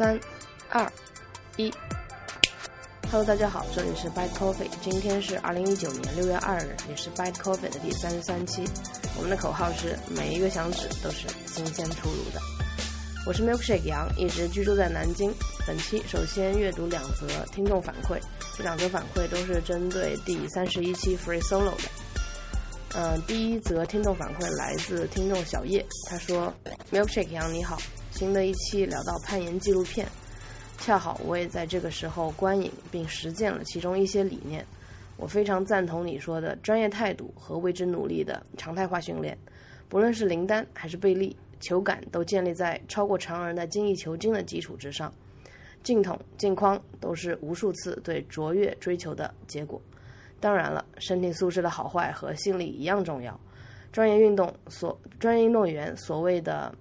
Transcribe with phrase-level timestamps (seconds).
[0.00, 0.18] 三、
[0.70, 0.90] 二、
[1.58, 1.70] 一。
[3.10, 8.64] Hello，大家好，这里是 b y t Coffee，今天是二零一九年六月二日，也是 b y t Coffee 的第三十三期。
[9.18, 12.40] 我们的口号是每一个响指都是新鲜出炉的。
[13.26, 15.30] 我是 Milkshake 杨，一直居住在南京。
[15.66, 18.18] 本期首先阅读两则听众反馈，
[18.56, 21.90] 这两则反馈都是针对第三十一期 Free Solo 的。
[22.94, 26.50] 嗯，第一则听众反馈来自听众小叶，他说
[26.90, 27.76] ：“Milkshake 杨你好，
[28.20, 30.06] 新的一期聊到攀岩纪录片，
[30.76, 34.62] 恰好我也在这个时候观影并实践了其中一些理念。
[35.16, 39.34] 我非常赞同你说的专业态度和为之努力的常态化训练，
[39.88, 45.10] 不论是林丹还是贝利。”球感都建立在超过常人的精益求精的基础之上，
[45.82, 49.80] 镜筒、镜框都是无数次对卓越追求的结果。
[50.40, 53.40] 当然了，身体素质的好坏和心理一样重要。
[53.90, 56.72] 专业运动所专业运动员所谓的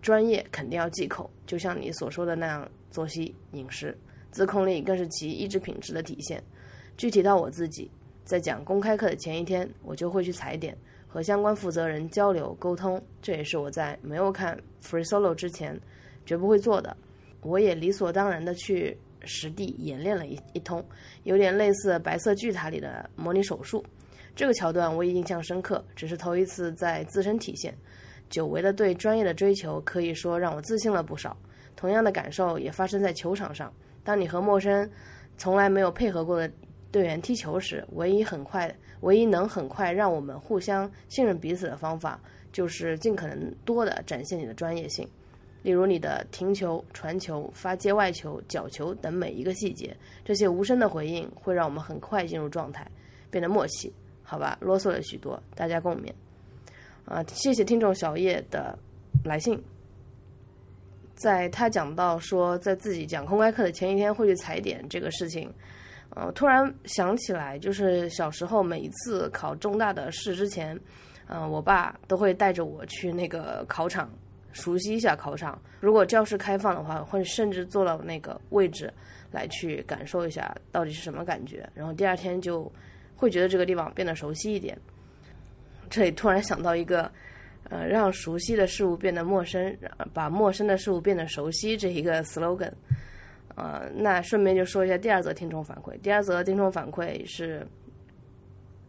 [0.00, 3.96] 专业肯定要忌口，就像你所说的那样，作息、饮食、
[4.30, 6.42] 自控力更是其意志品质的体现。
[6.96, 7.90] 具体到我自己，
[8.24, 10.76] 在讲公开课的前一天，我就会去踩点。
[11.10, 15.80] 和相关负责人交流沟通，这也是我在没有看 Free Solo 之前
[16.26, 16.94] 绝不会做的。
[17.40, 20.84] 我也理所当然的去实地演练了一一通，
[21.22, 23.82] 有点类似《白色巨塔》里的模拟手术。
[24.36, 27.74] 这个桥段我也印象深刻，只是头一次在自身体现。
[28.30, 31.36] 久违的对专业的追求，可以说让我自信了不少。
[31.76, 34.88] 同样的感受也发生在球场上，当你和陌生、
[35.36, 36.50] 从来没有配合过的
[36.90, 38.74] 队员踢球时，唯一很快。
[39.02, 45.08] 唯一能很快让我们互相信任彼此的方法，就是尽可能多的展现你的专业性。
[45.62, 52.84] 例如你的停球、传球、发界外球、角球等每一个细节，这些无声的回应会让我们很快进入状态，
[53.30, 53.92] 变得默契。
[54.24, 56.12] 好吧，啰嗦了许多，大家共勉。
[57.08, 58.78] 啊，谢谢听众小叶的
[59.24, 59.58] 来信。
[61.14, 65.50] 在他讲到说，在自己讲公开课的前一天会去踩点这个事情。
[66.10, 70.78] 呃，突然想起来，就是小时候每一次考重大的试之前，
[71.28, 74.10] 嗯，我爸都会带着我去那个考场，
[74.52, 75.60] 熟悉一下考场。
[75.80, 78.92] 如果教室开放的话，会甚至坐到那个位置
[79.30, 81.66] 来去感受一下到底是什么感觉。
[81.74, 82.70] 然后第二天就
[83.16, 84.78] 会觉得这个地方变得熟悉一点。
[85.90, 87.10] 这里突然想到一个，
[87.70, 89.76] 呃，让熟悉的事物变得陌生，
[90.12, 92.72] 把陌生的事物变得熟悉这一个 slogan。
[93.56, 95.98] 呃，那顺便就说一下第二则听众反馈。
[96.00, 97.66] 第二则听众反馈是，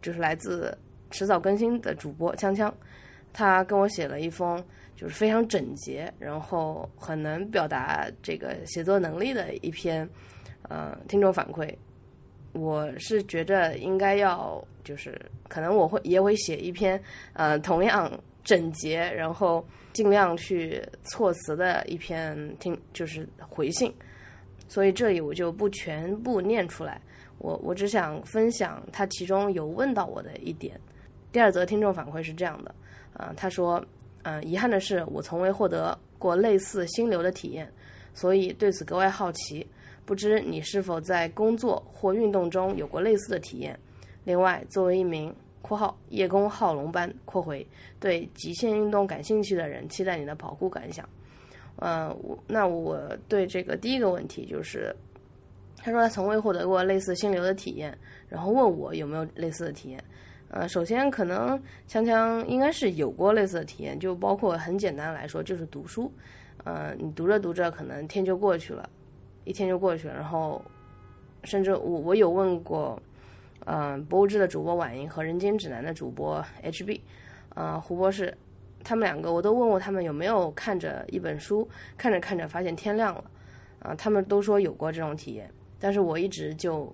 [0.00, 0.76] 就是来自
[1.10, 2.72] 迟早更新的主播锵锵，
[3.32, 4.62] 他跟我写了一封
[4.94, 10.08] 就是非常整洁，然后很能表达这个写作能力的一篇
[10.68, 11.74] 呃听众反馈。
[12.52, 17.00] 我是觉得应该要就是可能我会也会写一篇
[17.32, 18.10] 呃同样
[18.42, 23.94] 整洁，然后尽量去措辞的一篇听就是回信。
[24.68, 27.00] 所以这里我就不全部念出来，
[27.38, 30.80] 我我只想分享他其中有问到我的一点。
[31.32, 32.74] 第二则听众反馈是这样的，
[33.12, 33.84] 啊，他说，
[34.22, 37.68] 嗯，遗憾的是我从未获得过类似心流的体验，
[38.14, 39.66] 所以对此格外好奇，
[40.10, 43.78] 不知你是否在工作或运动中有过类似的体验？
[44.24, 45.32] 另外，作为一名
[45.62, 47.64] （括号叶公好龙班）（括回）
[48.00, 51.08] 对极限运动感兴趣的人，期待你的跑酷感想。
[51.76, 54.92] 嗯，我那我对这个第一个问题就是，
[55.76, 57.96] 他说他从未获得过类似心流的体验，
[58.28, 60.04] 然后问我有没有类似的体验。
[60.48, 61.56] 呃，首先可能
[61.88, 66.12] 锵锵应该是有过类似的体验，就包括很简单来说就是读书，
[66.64, 68.90] 嗯，你读着读着可能天就过去了，
[69.50, 70.64] 一天就过去了，然后
[71.44, 73.00] 甚至我我有问过，
[73.66, 77.00] 嗯，博物志的主播婉莹和人间指南的主播 HB，
[77.54, 78.34] 呃，胡博士。
[78.82, 81.68] 他们两个，我都问过他们有没有看着一本书，
[81.98, 83.30] 看着看着发现天亮了，
[83.80, 86.90] 啊，他们都说有过这种体验，但是我一直就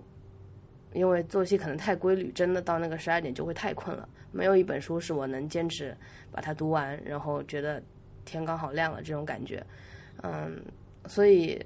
[0.93, 5.97] 因为作息可能太规律，真的到那个十二点就会太困了，没有一本书是我能坚持
[6.33, 7.81] 把它读完，然后觉得
[8.25, 9.65] 天刚好亮了这种感觉，
[10.25, 10.61] 嗯，
[11.07, 11.65] 所以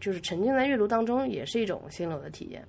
[0.00, 2.64] 就是沉浸在阅读当中也是一种心流的体验。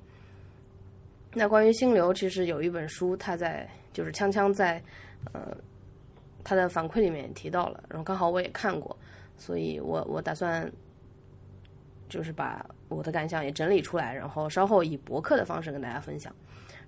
[1.33, 4.81] 那关于心流，其实有一本书，它在就是锵锵在
[5.33, 5.55] 呃。
[6.43, 8.97] 他的反馈里面提到了，然后刚好我也看过，
[9.37, 10.71] 所以我我打算
[12.07, 16.33] 就是把我的感想也整理出来，然后稍后以博客的方式跟大家分享。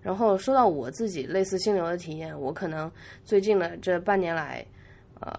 [0.02, 2.90] 然后说到我自己类似心流的体验，我可能
[3.26, 4.66] 最近的这半年来，
[5.20, 5.30] 呃，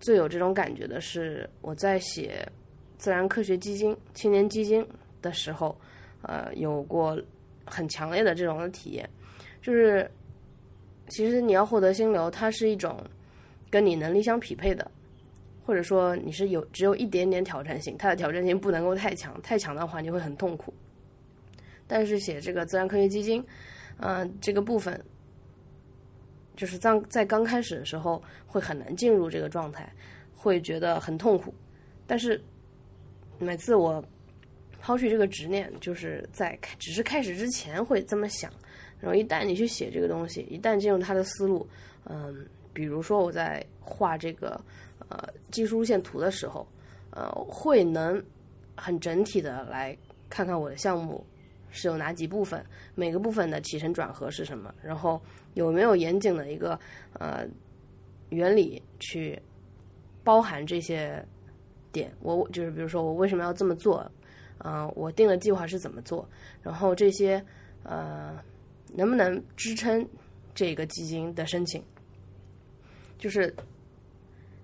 [0.00, 2.44] 最有这种感觉的是我在写
[3.06, 4.84] 自然科学基金青年基金
[5.22, 5.78] 的时候，
[6.22, 7.16] 呃，有过
[7.64, 9.08] 很强烈的这种的体验，
[9.62, 10.10] 就是
[11.06, 13.00] 其实你要获得心流，它是一种。
[13.70, 14.90] 跟你能力相匹配的，
[15.64, 20.74] 或者说你是有只有一点点挑战性，它的挑战性不能够太强，太强的话你会很痛苦。
[21.86, 23.44] 但是写这个自然科学基金，
[23.98, 24.98] 嗯，这个部分
[26.56, 29.92] 就是在在刚开始的时候会很难进入这个状态，
[30.34, 31.52] 会觉得很痛苦。
[32.06, 32.40] 但是
[33.38, 34.04] 每次我
[34.80, 38.52] 抛去这个执念，就是在开只是开始之前会这么想，
[39.00, 41.66] 然后一旦你去写这个东西，一旦进入他的思路，
[42.04, 44.60] 嗯，比如说我在画这个。
[45.08, 46.66] 呃，技术路线图的时候，
[47.10, 48.20] 呃，会能
[48.74, 49.96] 很整体的来
[50.28, 51.24] 看看我的项目
[51.70, 52.64] 是有哪几部分，
[52.96, 55.20] 每个部分的起承转合是什么，然后
[55.54, 56.76] 有没有严谨的一个
[57.12, 57.46] 呃
[58.30, 59.40] 原理去
[60.24, 61.24] 包含这些
[61.98, 62.12] 点。
[62.20, 64.10] 我就是比如说我为什么要这么做，
[64.58, 66.28] 嗯，我定的计划是怎么做，
[66.62, 67.42] 然后这些
[67.82, 68.38] 呃
[68.94, 70.06] 能不能支撑
[70.54, 71.82] 这个基金的申请，
[73.18, 73.54] 就是。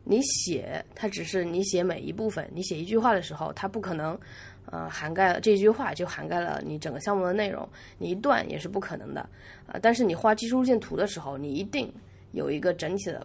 [0.05, 2.45] 你写，它只是你写每一部分。
[2.53, 4.19] 你写一句话的时候，它不可能，
[4.67, 7.69] 呃，涵盖了这句话就涵盖了你整个项目的内容。
[7.99, 9.21] 你一段也是不可能的，
[9.65, 9.79] 啊！
[9.81, 11.89] 但是你画技术路线图的时候，你一定
[12.33, 13.25] 有一个整体的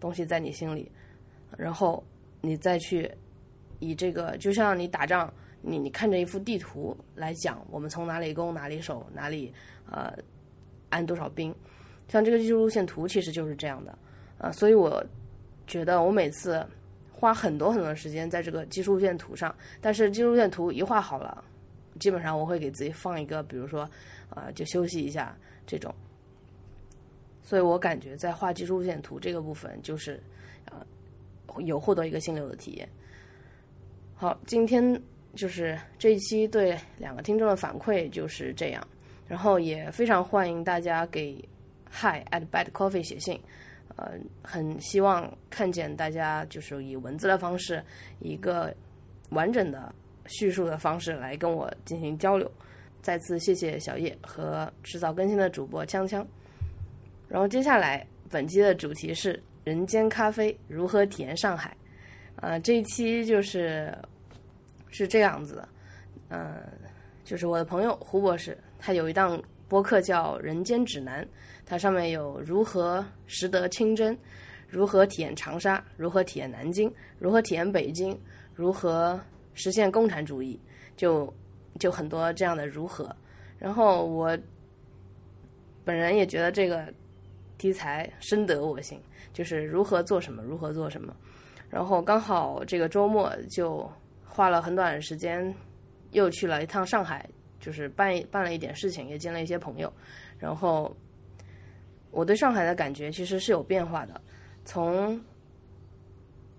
[0.00, 0.90] 东西在你心里，
[1.58, 2.02] 然后
[2.40, 3.10] 你再去
[3.88, 9.52] 以这个，就像你打仗，你你看着一幅地图来讲，我们从哪里攻哪里守哪里，
[9.90, 10.12] 呃，
[10.90, 11.54] 安多少兵，
[12.08, 13.98] 像这个技术路线图其实就是这样的，
[14.38, 14.50] 啊！
[14.52, 15.04] 所以我。
[15.66, 16.62] 觉得我每次
[17.10, 21.42] 花很多很多时间在这个技术路线图上，但是技术路线图一画好了，
[21.98, 23.88] 基本上我会给自己放一个，比如说，
[24.28, 25.34] 啊，就休息一下
[25.66, 25.90] 这种。
[27.42, 30.22] 所以我感觉在画技术路线图这个部分，就是
[30.66, 30.84] 啊，
[31.60, 32.86] 有获得一个心流的体验。
[34.16, 35.02] 好，今天
[35.34, 38.86] 就是这一期对两个听众的反馈就是这样，
[39.26, 41.36] 然后也非常欢迎大家给
[41.90, 43.38] Hi at Bad Coffee 写信。
[43.96, 44.12] 呃，
[44.42, 47.82] 很希望看见大家就是以文字的方式，
[48.20, 48.74] 一个
[49.30, 49.92] 完整的
[50.26, 52.50] 叙述的方式来跟我进行交流。
[53.02, 56.24] 再次谢谢小叶和迟早更新的主播锵锵。
[57.28, 61.76] 然后接下来本期的主题是人间咖啡如何体验上海。
[62.44, 63.96] 呃，这一期就是
[64.90, 65.68] 是这样子的，
[66.28, 66.62] 嗯，
[67.24, 71.24] 就是我的朋友胡博士，他有一档播客叫《人间指南》。
[71.64, 74.14] 它上面有如何识得清真，
[74.68, 78.14] 如何体验长沙，如何体验南京，如何体验北京，
[78.54, 79.18] 如何
[79.54, 80.60] 实现共产主义，
[80.98, 81.32] 就
[81.78, 83.16] 就很多这样的如何。
[83.58, 84.38] 然后我
[85.82, 86.92] 本人也觉得这个
[87.56, 89.00] 题材深得我心，
[89.32, 91.16] 就是如何做什么，如何做什么。
[91.74, 93.90] 然后刚好这个周末就
[94.24, 95.52] 花了很短的时间，
[96.12, 97.28] 又去了一趟上海，
[97.58, 99.92] 就是办办了一点事情，也见了一些朋友，
[100.38, 100.96] 然后。
[102.16, 104.20] 我对上海的感觉其实是有变化的，
[104.64, 105.20] 从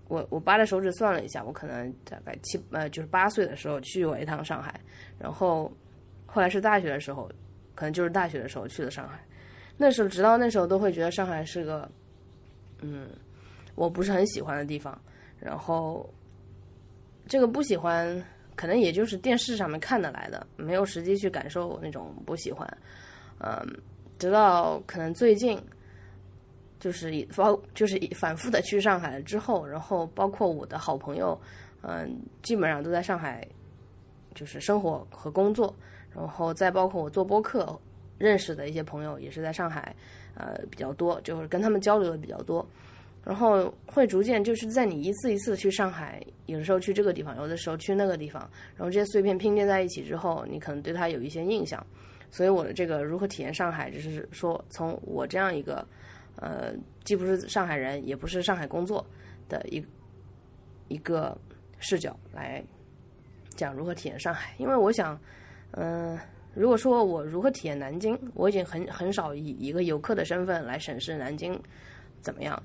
[0.06, 4.78] 我我扒着手指算了一下，我可能大概七呃就是八岁的时候去过一趟上海，
[5.18, 5.72] 然后
[6.26, 7.26] 后来是大学的时候，
[7.74, 9.18] 可能就是大学的时候去的上海，
[9.78, 11.90] 那时候直到那时候都会觉得上海是个
[12.82, 13.08] 嗯
[13.76, 15.00] 我不是很喜欢的地方，
[15.38, 16.12] 然后
[17.28, 18.20] 这个不喜欢
[18.56, 22.66] 可能也就是电视上面看得来的，没有实际去感受那种不喜欢，
[23.38, 23.64] 嗯。
[24.18, 25.62] 直到可能最近，
[26.80, 31.38] 就是包就是反复的去上海了之后，然后包括我的好朋友，
[31.82, 33.46] 嗯，基本上都在上海，
[34.34, 35.76] 就是生活和工作，
[36.14, 37.78] 然后再包括我做播客
[38.16, 39.94] 认识的一些朋友也是在上海，
[40.34, 42.66] 呃，比较多，就是跟他们交流的比较多，
[43.26, 51.84] 然后会逐渐就是在你一次一次去上海，有的时候去这个地方，有的时候去那个地方，然后这些碎片拼接在一起之后，你可能对它有一些印象。
[52.30, 55.84] 所以我的这个如何体验上海，就是说从我这样一个，
[56.36, 59.04] 呃，既不是上海人，也不是上海工作
[59.48, 59.84] 的一
[60.86, 61.36] 一个
[61.80, 62.62] 视角来
[63.56, 64.54] 讲如何体验上海。
[64.56, 65.20] 因为我想，
[65.72, 66.16] 嗯，
[66.54, 71.60] 如果说我如何体验南京，我已经很很少以一个游客的身份来审视南京
[72.20, 72.60] 怎么样，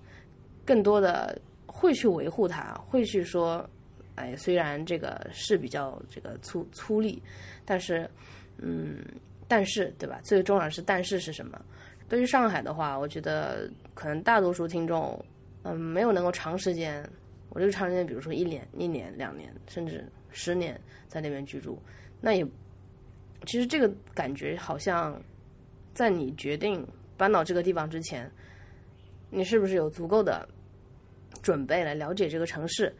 [0.72, 3.70] 更多的会去维护它，会去说，
[4.16, 7.20] 哎，虽然这个是比较这个粗粗粝，
[7.66, 8.10] 但是，
[8.58, 9.00] 嗯。
[9.48, 10.18] 但是，对吧？
[10.24, 11.62] 最重要的是，但是是什么？
[12.08, 15.22] 对于上海的话，我觉得可能大多数听众，
[15.63, 17.06] 嗯，没有能够长时间，
[17.50, 21.78] 我就长时间，比如说一年、一年、两年，甚至十年在那边居住，
[22.22, 22.48] 那也，
[23.46, 25.22] 其实这个感觉好像，
[25.94, 26.88] 在你决定
[27.18, 28.32] 搬到这个地方之前，
[29.30, 30.48] 你是不是有足够的
[31.41, 32.93] 准备来了解这个城市？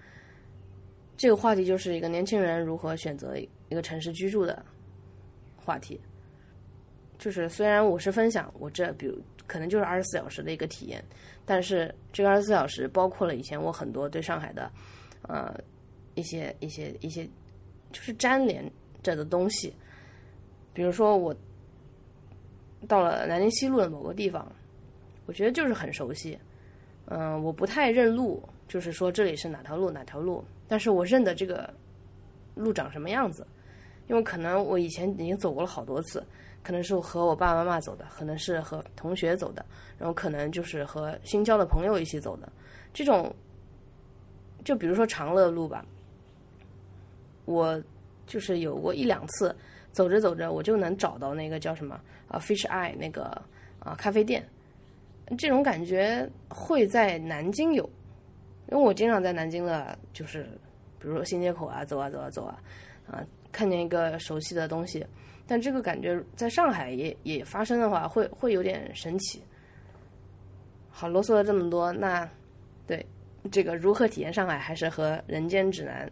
[1.18, 3.38] 这个话题就是一个年轻人如何选择
[3.70, 4.66] 一个城市居住的
[5.56, 6.00] 话题。
[7.20, 11.04] 就是虽然我是分享我这比如可能就是二十四小时的一个体验，
[11.46, 14.72] 但是这个二十四小时包括了以前我很多对上海的
[15.28, 15.56] 呃
[16.16, 17.24] 一些一些一些
[17.92, 18.72] 就是粘连
[19.04, 19.72] 着的东西，
[20.74, 21.36] 比如说我
[22.88, 24.52] 到了南京西路的某个地方，
[25.28, 26.36] 我觉得就是很熟悉，
[27.14, 31.70] 嗯、我不太认路，就是说这里是哪条路哪条路，但是我认得这个
[32.56, 33.46] 路长什么样子，
[34.08, 36.26] 因为可能我以前已经走过了好多次，
[36.64, 39.66] 可能是和我爸爸妈妈走的，可能是和同学走的，
[40.00, 42.50] 然后可能就是和新交的朋友一起走的，
[42.94, 43.36] 这种，
[44.64, 45.86] 就比如说长乐路吧，
[47.44, 47.78] 我
[48.26, 49.54] 就是有过一两次
[49.92, 52.00] 走着走着我就能找到那个叫什么
[52.30, 53.24] 啊 Fish Eye 那个
[53.80, 54.48] 啊咖啡店，
[55.38, 57.84] 这种感觉会在南京有，
[58.70, 60.44] 因为我经常在南京的，就是
[61.00, 62.60] 比如说新街口啊走啊走啊走啊，
[63.08, 65.06] 啊看见一个熟悉的东西，
[65.48, 69.42] 但这个感觉在上海也也发生的话，会会有点神奇。
[70.90, 72.30] 好，啰嗦了这么多，那
[72.86, 73.06] 对
[73.50, 76.06] 这个如何体验上海，还是和《人间指南》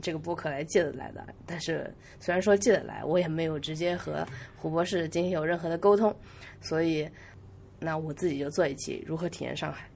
[0.00, 1.24] 这个播客来借得来的。
[1.46, 4.26] 但是虽然说借得来，我也没有直接和
[4.56, 6.14] 胡博士进行有任何的沟通，
[6.60, 7.08] 所以
[7.80, 9.88] 那我自己就做一期如何体验上海。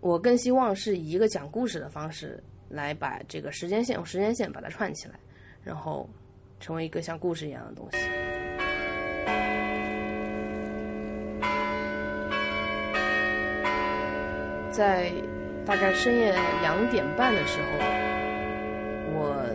[0.00, 5.14] 我更希望是以一个讲故事的方式来把这个时间线用时间线把它串起来，
[5.62, 6.08] 然后
[6.58, 7.98] 成为一个像故事一样的东西。
[14.70, 15.12] 在
[15.66, 16.32] 大概深夜
[16.62, 17.66] 两点半的时候，
[19.14, 19.46] 我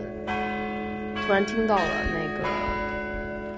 [1.26, 2.04] 突然听到了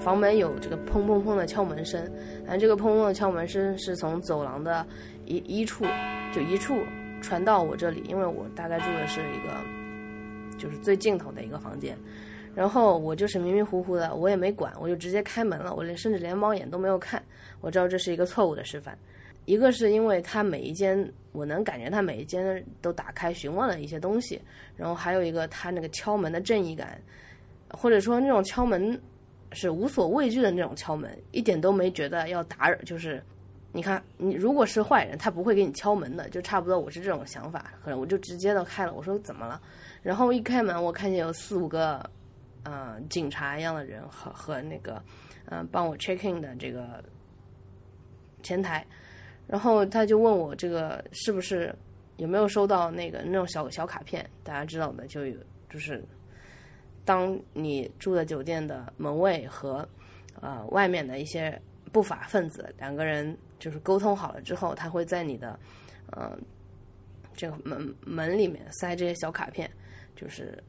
[0.00, 2.02] 房门有这个砰砰砰的敲门声，
[2.44, 4.84] 然后这个砰砰的敲门声是从走廊的
[5.26, 5.84] 一一处
[6.32, 6.82] 就一处
[7.20, 11.96] 传到我这里，因为我大概住的是一个就是最尽头的一个房间，
[12.54, 17.22] 然后我就是迷迷糊糊的，我也没管，我就直接开门了，我连甚至连猫眼都没有看，
[17.60, 18.96] 我知道这是一个错误的示范。
[19.44, 24.40] 一个是因为他每一间，我能感觉他每一间都打开询问了一些东西，
[24.76, 27.00] 然后还有一个他那个敲门的正义感，
[27.70, 28.98] 或者说那种敲门
[29.52, 32.76] 是无所畏惧的那种敲门，一点都没觉得要打扰。
[32.82, 33.22] 就是
[33.72, 38.92] 你看，你如果是坏人，他不会给你敲门的，就差不多我是这种想法，可能我就直接的开了。
[38.92, 39.60] 我说怎么了？
[40.02, 42.08] 然后一开门，我看见有四五个
[42.62, 45.02] 呃警察一样的人和和那个
[45.46, 47.02] 嗯、帮我 check in 的这个
[48.42, 48.86] 前台。
[49.46, 51.74] 然后他就问我这个是不是
[52.18, 54.24] 有没有收到那个那种小小卡片？
[54.44, 55.36] 大家知道的就有，
[55.68, 56.04] 就是
[57.10, 59.88] 当你住的酒店的门卫和
[60.40, 65.58] 呃外面的一些不法分子两个人就是沟通好了之后，他会在你的
[66.12, 66.38] 呃
[67.34, 69.68] 这个门门里面塞这些小卡片，
[70.14, 70.62] 就是，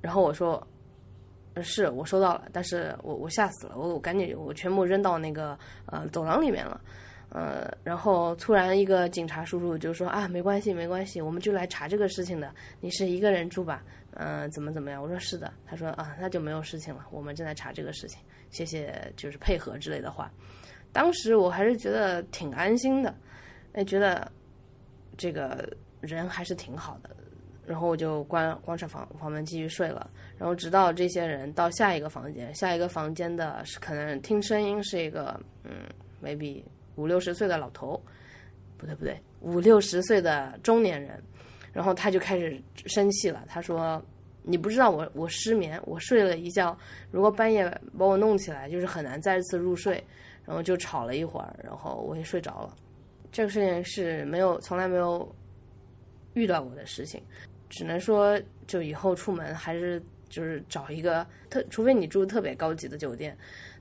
[0.00, 0.64] 然后我说。
[1.62, 6.80] 是我收到了，但是我我吓死了，我我赶紧我全部扔到那个呃走廊里面了。
[7.34, 12.54] 呃，然后突然一个警察叔叔就说啊，没关系，没关系，我们就来查这个事情的。
[12.80, 13.82] 你是一个人住吧？
[14.12, 15.02] 嗯、怎么怎么样？
[15.02, 15.52] 我说是的。
[15.66, 20.30] 他说啊，那就没有事情了，我们正在查这个事情，谢谢，就是配合之类的话。
[20.92, 23.12] 当时我还是觉得挺安心的，
[23.72, 24.30] 哎，觉得
[25.16, 25.68] 这个
[26.00, 27.10] 人还是挺好的。
[27.66, 30.08] 然后我就关关上房房门继续睡了。
[30.38, 35.72] 然后直到这些人到下一个房间，下一个房间的是可能听声音是一个嗯
[36.22, 36.62] ，maybe。
[36.96, 38.00] 五六十岁的老头，
[38.76, 41.22] 不对不对，五六十岁的中年人，
[41.72, 43.44] 然后他就开始生气了。
[43.48, 44.02] 他说
[44.42, 46.76] ：“你不知道我我失眠，我睡了一觉，
[47.10, 47.64] 如果半夜
[47.98, 50.02] 把我弄起来，就是很难再次入睡。”
[50.46, 52.76] 然后就吵了一会儿，然后我也睡着了。
[53.32, 55.34] 这个事情是没有从来没有
[56.34, 57.18] 遇到过的事情，
[57.70, 63.34] 只能说就以后出门还是就是找一个特，除非你住特别高级的酒店，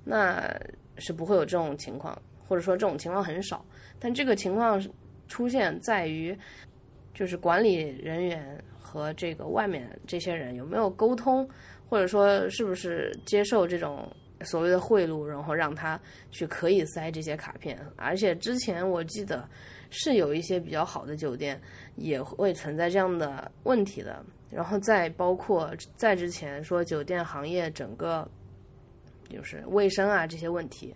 [0.05, 0.57] 那
[0.99, 2.17] 是不会有这种情况。
[2.47, 3.65] 或者说这种情况很少，
[3.99, 4.81] 但这个情况
[5.27, 6.37] 出现在于，
[7.13, 11.47] 就是管理人员和这个外面这些人有没有沟通，
[11.89, 15.99] 或者说是不是接受这种所谓的贿赂，然后让他
[16.31, 17.79] 去可以塞这些卡片。
[17.95, 19.47] 而且之前我记得
[19.89, 21.59] 是有一些比较好的酒店
[21.95, 24.23] 也会存在这样的问题的。
[24.51, 28.29] 然后再包括在之前说酒店行业整个
[29.27, 30.93] 就是卫生啊这些问题。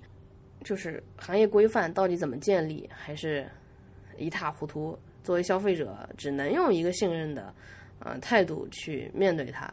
[0.68, 3.50] 就是行业规范到底怎么建立，还是
[4.18, 5.00] 一塌糊涂。
[5.24, 7.54] 作为消费者，只能用一个信任的
[8.00, 9.66] 呃态度去面对它。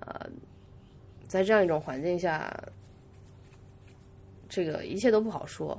[0.00, 0.30] 呃，
[1.28, 2.50] 在这样一种环境下，
[4.48, 5.78] 这个一切都不好说。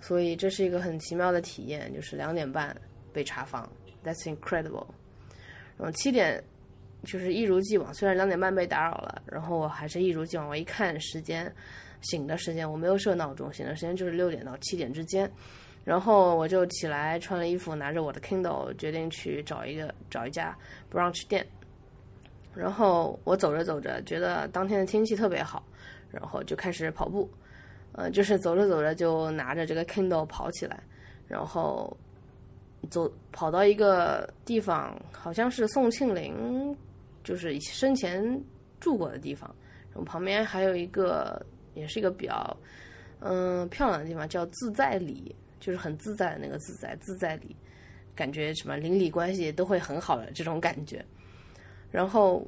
[0.00, 2.76] 所以这是一个很奇妙的体验，就是两点半
[3.12, 3.70] 被查房
[4.04, 4.88] ，That's incredible。
[5.76, 6.42] 然后七点
[7.04, 10.48] 就是一如既往，虽然两点半被打扰了，然后我还是一如既往。
[10.48, 11.52] 我一看时间，
[12.00, 15.30] 醒的时间我没有设闹钟，醒的时间就是六点到七点之间。
[15.84, 20.56] 然后我就起来穿了衣服，拿着我的 Kindle，决定去找一个找一家
[20.90, 21.46] brunch 店。
[22.54, 25.62] 然后我走着走着，觉得当天的天气特别好，
[26.10, 27.28] 然后就开始跑步。
[27.92, 30.82] 呃，就是走着走着就拿着这个 Kindle 跑起来，
[31.28, 31.96] 然后
[32.90, 36.76] 走跑到一个地方，好像是宋庆龄。
[37.24, 38.40] 就是生前
[38.78, 39.52] 住过的地方，
[39.90, 41.44] 然后旁边还有一个，
[41.76, 42.56] 也是一个比较
[43.20, 47.54] 嗯漂亮的地方，叫自在里，就是很自在的那个自在自在里，
[48.14, 51.04] 感觉什么邻里关系都会很好的这种感觉。
[51.90, 52.44] 然后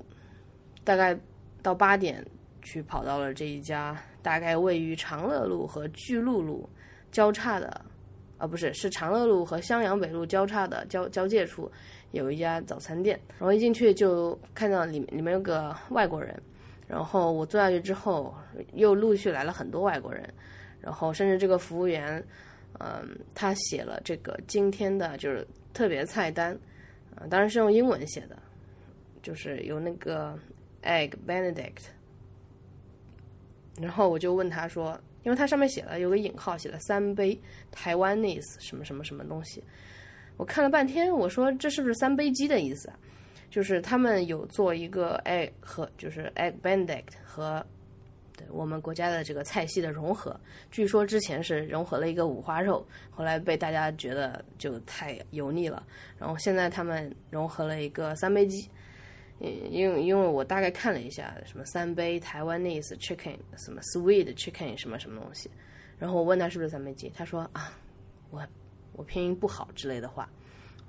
[0.83, 1.17] 大概
[1.63, 2.25] 到八点
[2.63, 6.69] 去跑到了这一家，大概位于长乐路和巨鹿路
[7.13, 7.81] 交叉的，
[8.39, 11.71] 啊不是是长乐路和襄阳北路交叉的交交界处。
[12.13, 16.35] 有一家早餐店，然后一进去就看到里面里面有个外国人，
[16.89, 18.35] 然后我坐下去之后，
[18.73, 20.27] 又陆续来了很多外国人，
[20.81, 22.25] 然后甚至这个服务员，
[22.81, 26.59] 嗯，他写了这个今天的就是特别菜单，
[27.15, 28.39] 啊，当然是用英文写的，
[29.23, 30.39] 就是有那个
[30.83, 31.83] egg Benedict，
[33.79, 37.39] 然后我就问他说，因为它上面写了有个引号，写了三杯
[37.71, 39.63] 台湾 nese 什么什么什么东西。
[40.39, 42.99] 我看了半天，我说这是不是三杯鸡的意思啊？
[43.51, 47.65] 就是他们有做一个 egg 和就是 egg benedict 和
[48.37, 50.39] 对我们国家的这个菜系的融合。
[50.71, 55.87] 据说之前是融合了一个五花肉，后来被大家觉得就太油腻了，
[56.19, 58.69] 然后现在他们融合了一个三杯鸡。
[59.41, 65.51] 嗯，因为因为我大概看了一下，什么三杯台湾 nese chicken，什么 sweet chicken，什么什么东西，
[65.99, 67.73] 然后我问他是不是三杯鸡，他说啊，
[68.31, 68.45] 我。
[68.95, 70.29] 我拼音不好之类的话，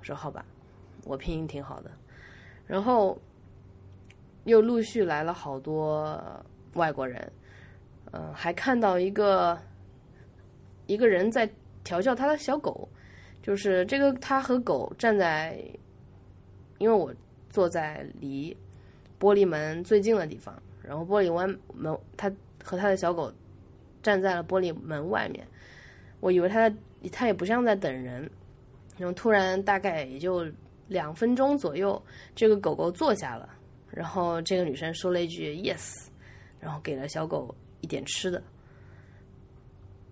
[0.00, 0.44] 我说好吧，
[1.04, 1.92] 我拼音挺好的。
[2.70, 3.18] 然后
[4.44, 6.22] 又陆续来了好多
[6.74, 7.32] 外国人，
[8.12, 9.58] 嗯，还看到一个
[10.86, 11.50] 一个人在
[11.82, 12.88] 调教他的小狗，
[13.42, 15.60] 就是这个他和狗站在，
[16.78, 17.12] 因为我
[17.48, 18.56] 坐在离
[19.18, 22.30] 玻璃门最近的地方，然后玻璃湾门，他
[22.62, 23.32] 和他的小狗
[24.00, 25.44] 站在了玻璃门外面，
[26.20, 26.76] 我以为他在。
[27.10, 28.30] 他也不像在等人，
[28.98, 30.44] 然后突然大概也就
[30.90, 32.02] 两分钟左右，
[32.34, 33.48] 这个狗狗坐下了，
[33.88, 36.08] 然后这个女生说了一句 “yes”，
[36.58, 38.42] 然后给了小狗一点吃的。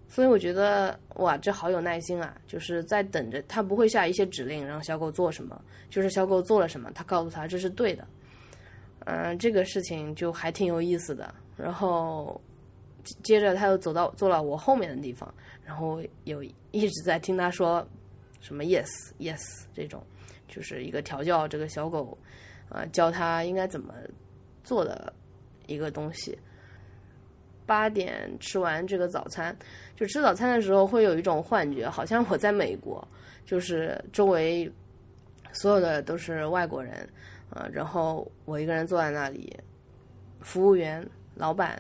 [0.08, 2.34] 所以我觉得哇，这好有耐心啊！
[2.46, 5.60] 就是在等着他不会下一些指令让小狗做什么，
[5.90, 8.06] 就是小狗做了什么，他告诉他这是对的。
[9.00, 11.34] 嗯，这个事情就还挺有意思的。
[11.56, 12.40] 然后
[13.24, 15.32] 接着他又走到坐到我后面的地方。
[15.64, 17.86] 然后有一直在听他说
[18.40, 18.88] 什么 yes
[19.18, 19.40] yes
[19.74, 20.02] 这种，
[20.48, 22.16] 就是一个调教这个小狗，
[22.68, 23.94] 啊，教它应该怎么
[24.64, 25.12] 做的
[25.66, 26.36] 一个东西。
[27.66, 29.54] 八点吃完这个早餐，
[29.94, 33.06] 就吃早餐的时候会有一种幻觉，好像我在美国，
[33.44, 34.72] 就是周围
[35.52, 37.06] 所有的都是外国人，
[37.50, 39.54] 啊，然后我一个人坐在那里，
[40.40, 41.78] 服务员、老板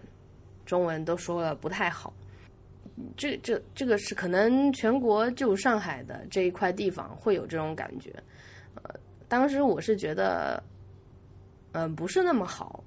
[0.66, 2.12] 中文都说了不太好。
[3.16, 8.12] 这这这个是可能全国就上海的这一块地方会有这种感觉，
[9.28, 10.62] 当时我是觉得，
[11.72, 12.82] 嗯，不是那么好，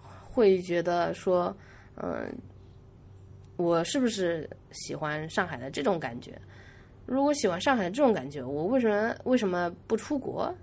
[0.00, 1.54] 会觉得说，
[1.96, 2.32] 嗯，
[3.56, 6.40] 我是不是喜欢上海的这种感觉？
[7.04, 10.54] 如果喜欢上海这种感觉，我为什么为什么不出国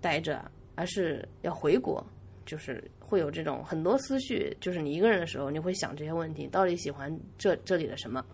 [0.00, 0.42] 待着，
[0.74, 2.04] 而是要回国？
[2.44, 8.24] 就是会有这种很多思绪，就是你一个人的时候，你会想这些问题：到底喜欢这这里的什么？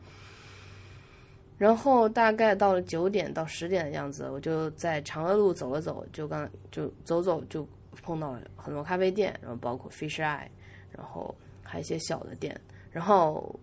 [1.58, 7.66] 然后大概到了九点到十点的样子，我就在长乐路走了走，就刚就走走就
[8.02, 10.48] 碰到了很多咖啡店，然后包括 Fish Eye，
[10.92, 12.58] 然后还有一些小的店，
[12.90, 13.54] 然后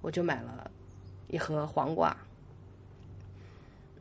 [0.00, 0.70] 我就买了
[1.28, 2.16] 一盒黄瓜，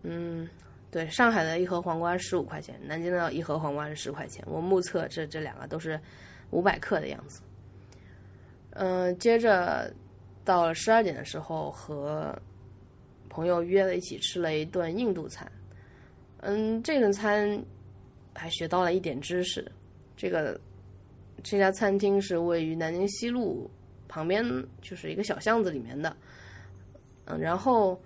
[0.03, 0.47] 嗯。
[0.91, 4.45] 对，上海的一盒黄瓜十五块钱，南京的一盒黄瓜是十块钱。
[4.47, 5.99] 我目测这这两个都是
[6.51, 7.41] 五百克的样子。
[8.73, 9.91] 嗯，接着
[10.45, 12.39] 到了十二点的时候，和
[13.33, 15.51] 朋友约了一起吃了一顿印度餐。
[16.41, 17.59] 嗯，这顿餐
[18.35, 19.65] 还学到了一点知识。
[20.15, 20.59] 这个
[21.41, 23.67] 这家餐厅是位于南京西路
[24.07, 24.45] 旁边，
[24.81, 26.15] 就是一个小巷子里面的。
[27.25, 27.99] 嗯，然后。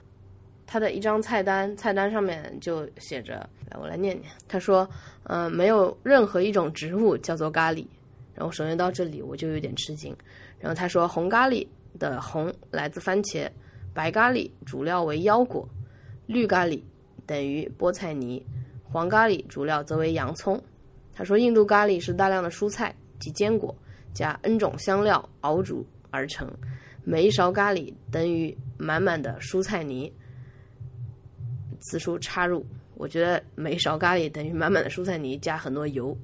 [0.70, 3.36] 他的一张菜单，菜单上面就写着，
[3.72, 4.30] 来我来念念。
[4.50, 4.86] 他说
[5.24, 7.88] ：“嗯，没有任何一种植物叫做咖喱。”
[8.36, 10.14] 然后首先到这里我就有点吃惊。
[10.60, 11.66] 然后他说：“红咖喱
[11.98, 13.50] 的红来自番茄，
[13.98, 15.68] 白咖喱主料为腰果，
[16.28, 16.80] 绿咖喱
[17.26, 18.46] 等于菠菜泥，
[18.84, 20.64] 黄咖喱主料则为洋葱。”
[21.12, 23.76] 他说，印度咖喱是大量的蔬菜及坚果
[24.14, 26.48] 加 N 种香料熬煮而成，
[27.04, 30.14] 每一勺咖喱等于满满的蔬菜泥。
[31.80, 36.16] 此处插入，我觉得每一勺咖喱等于满满的蔬菜泥加很多油。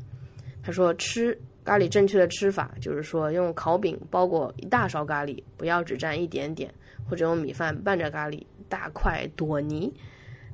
[0.61, 6.71] 他说，吃咖喱正确的吃法就是说，用烤饼包裹一大勺咖喱，不要只蘸一点点，
[7.09, 9.93] 或者用米饭拌着咖喱，大块朵泥，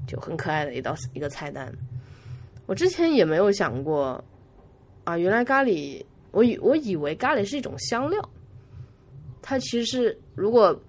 [0.07, 1.73] 就很可爱的一道一个菜单。
[2.65, 4.23] 我之前也没有想过，
[5.03, 8.29] 啊，原来咖喱，我以我以为咖喱是一种香料，
[9.41, 10.79] 它其实是如果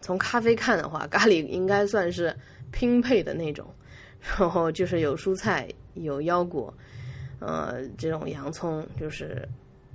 [0.00, 2.34] 从咖啡看的话，咖喱应该算是
[2.70, 3.66] 拼配的那种，
[4.38, 6.72] 然后就是有蔬菜，有腰果，
[7.40, 9.48] 呃，这种洋葱，就是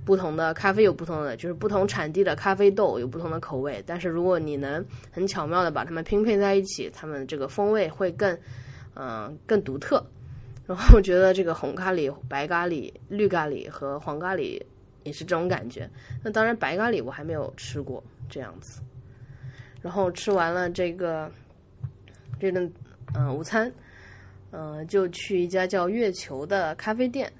[0.04, 8.38] 不同的咖啡有不同的，就是不同产地的咖啡豆有不同的口味，但是如果你能很巧妙的把它们拼配在一起，它们这个风味会更，
[8.94, 10.04] 嗯，更独特。
[10.66, 14.60] 然后我觉得这个红咖喱、白咖喱、绿咖喱和黄咖喱
[15.02, 15.88] 也是这种感觉。
[16.22, 18.80] 那当然，白咖喱我还没有吃过这样子。
[19.82, 21.30] 然后吃完了这个
[22.40, 22.72] 这顿
[23.14, 23.70] 嗯午餐，
[24.52, 27.30] 嗯，就去一家叫月球的咖啡店。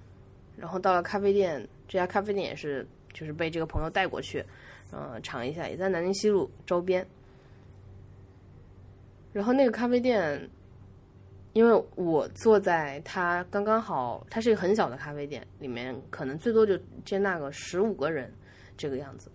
[0.57, 4.45] 然后到了咖啡店，这家咖啡店也是就是被这个朋友带过去，
[4.93, 7.07] 嗯，尝一下，也在南京西路周边。
[9.33, 10.49] 然后那个咖啡店。
[11.55, 18.29] 因为我坐在它刚刚好，它是一个很小的咖啡店，里面可能最多就接纳个十五个人
[18.77, 19.31] 这个样子。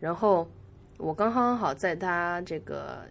[0.00, 0.50] 然后
[0.98, 3.06] 我刚刚好在它这个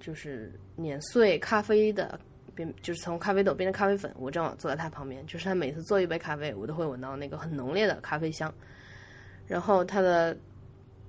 [0.00, 2.18] 就是碾碎咖啡的
[2.54, 5.26] 变，就是从咖啡豆变成咖啡粉，我正好坐在他旁边。
[5.26, 8.52] 就是他每次做一杯咖啡，我都会闻到那个很浓烈的咖啡香。
[9.46, 10.36] 然后它的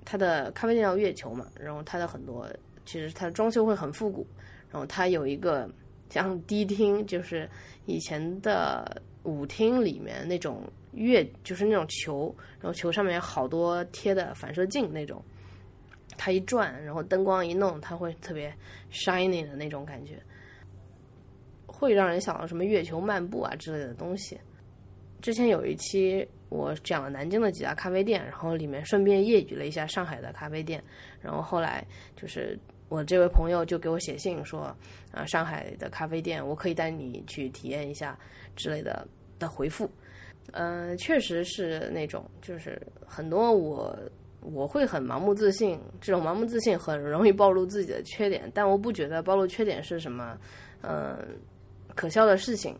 [0.04, 2.48] 它的咖啡店叫月球嘛，然后它的很多
[2.84, 4.26] 其实它的装修会很复古，
[4.70, 5.68] 然后它有一个。
[6.08, 7.50] 像迪厅，就是
[7.84, 15.20] 以前的舞厅里面那种月，就是那种球，然后球上面有好多贴的反射镜那种，
[16.16, 18.54] 它一转，然后灯光一弄，它会特别
[18.92, 20.22] shiny 的那种感觉，
[21.76, 24.38] 会让人想到什么月球漫步啊之类的东西。
[25.20, 30.82] 之前有一期我讲了南京的几家咖啡店，然后里面顺便夜语了一下上海的咖啡店，
[31.20, 31.86] 然后后来
[32.16, 32.58] 就是。
[32.88, 34.72] 我这位朋友就给我写信说，
[35.10, 38.16] 啊，上海的咖啡店，我可以带你去体验一下
[38.54, 39.04] 之类的
[39.40, 39.90] 的回复。
[40.52, 43.98] 嗯，确实是那种，就是很多我
[44.40, 50.38] 我会很盲目自信，这种盲目自信很容易暴露自己的缺点，但我不觉得暴露缺点是什么，
[50.82, 51.18] 嗯，
[51.96, 52.78] 可笑的事情，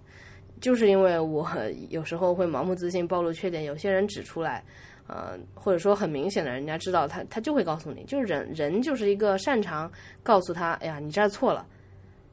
[0.61, 1.45] 就是因为我
[1.91, 4.63] 有时候会盲目自信暴露缺点，有些人指出来。
[5.09, 9.89] 呃，或者说很明显的，人家知道他，他就会告诉你，就是人人就是一个擅长
[10.21, 11.65] 告诉他，哎呀，你这儿错了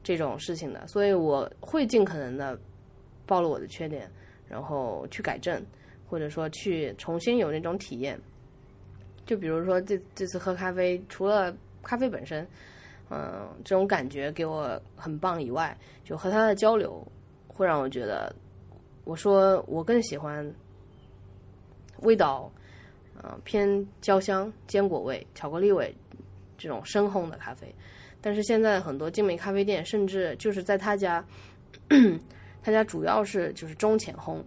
[0.02, 2.58] 这种事情的，所以我会尽可能的
[3.26, 4.10] 暴露我的缺点，
[4.48, 5.64] 然后去改正，
[6.04, 8.20] 或者说去重新有那种体验。
[9.24, 12.44] 就比如说这这次喝咖啡，除了咖啡本身，
[13.10, 17.06] 嗯，这种感觉给我很棒以外，就和他的交流
[17.48, 18.34] 会让我觉得，
[19.04, 20.48] 我说我更喜欢
[22.00, 22.50] 味道。
[23.22, 25.94] 呃，偏焦香、坚果味、巧克力味
[26.58, 27.72] 这种深烘的咖啡，
[28.20, 31.24] 但是现在很多精美咖啡店，甚至就是在他家，
[32.62, 34.42] 他家主要是就是中浅烘，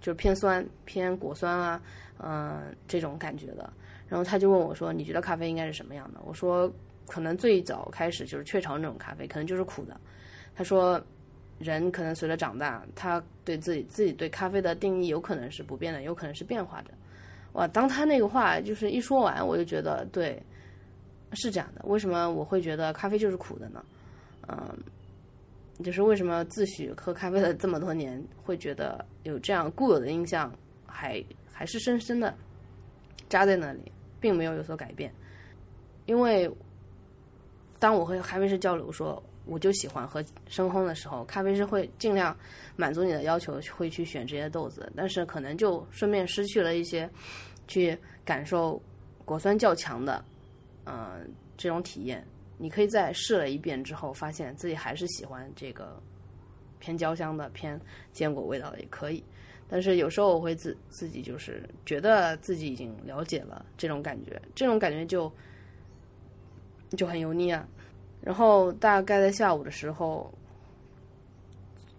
[0.00, 1.80] 就是偏酸、偏果酸啊，
[2.18, 3.72] 嗯，这种感觉的。
[4.06, 6.70] 然后他就问我说：“你觉得咖啡应该是什么样的？”我说
[7.10, 10.00] ：“可能最早开始就是雀巢那种咖啡，可能就是苦的。”
[10.54, 11.02] 他说
[11.58, 16.90] ：“人可能随着长大，他对自己自己对咖啡的定义有可能是不变的，有可能是变化的。”
[17.54, 17.66] 哇！
[17.66, 20.40] 当他那个话就是一说完，我就觉得对，
[21.32, 21.82] 是这样的。
[21.84, 23.84] 为什么我会觉得咖啡就是苦的呢？
[24.46, 24.78] 嗯，
[25.82, 30.52] 就是为什么自诩喝咖啡了这么多年，会觉得有这样固有的印象，
[30.86, 31.20] 还
[31.52, 32.32] 还是深深的
[33.28, 35.12] 扎在那里，并没有有所改变。
[36.06, 36.48] 因为
[37.80, 42.36] 当我和咖啡师交流说，我就喜欢喝深烘的时候，咖啡师会尽量
[42.76, 47.10] 满足你的要求，会去选这些豆子，但是可能就顺便失去了一些
[47.66, 48.80] 去感受
[49.24, 50.22] 果酸较强的，
[50.84, 52.24] 嗯，这种体验。
[52.58, 55.98] 你可以在试了一遍之后，发现自己还是喜欢这个
[56.78, 57.80] 偏焦香的、偏
[58.12, 59.24] 坚果味道的，也可以。
[59.66, 65.32] 但是有时候我会自自己就是觉得自己已经了解了这种感觉，这种感觉就
[66.96, 67.66] 就很油腻啊。
[68.20, 70.32] 然后大概在下午的时候，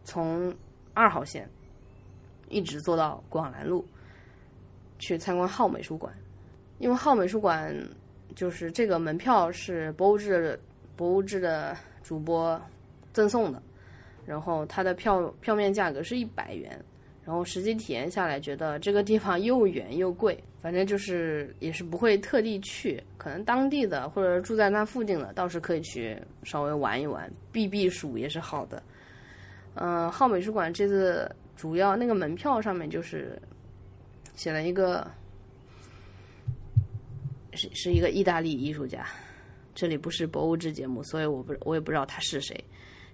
[0.03, 0.53] 从
[0.93, 1.49] 二号线
[2.49, 3.85] 一直坐到广兰路
[4.99, 6.13] 去参观浩美术馆，
[6.79, 7.75] 因为浩美术馆
[8.35, 10.59] 就是这个门票是博物志
[10.95, 12.61] 博物志的主播
[13.13, 13.61] 赠送的，
[14.25, 16.79] 然后它的票票面价格是一百元，
[17.25, 23.01] 然后实际体验下来，觉得这个地方又远又贵，反正就是也是不会特地去。
[23.17, 28.81] 可能当地的或者住在那附近的，倒是可以去稍微玩一玩，避避暑也是好的。
[29.73, 33.41] 嗯，浩美术馆这次主要那个门票上面就是
[34.35, 35.09] 写了一个，
[37.53, 39.05] 是是一个意大利艺术家。
[39.73, 42.63] 这里不是博物志节目，所以我不我也不知道他是谁。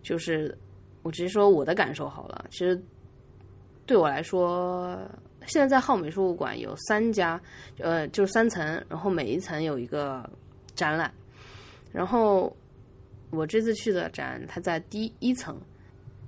[0.02, 0.58] 就是
[1.04, 2.78] 我直接说我的感受好了，其实。
[3.86, 5.00] 对我来说，
[5.48, 7.42] 现在在浩美术馆有三家，
[7.80, 10.30] 呃，就是三层，然后每一层有一个
[10.76, 11.12] 展览。
[11.92, 12.56] 然后
[13.30, 15.60] 我这次去的展，它在第一层。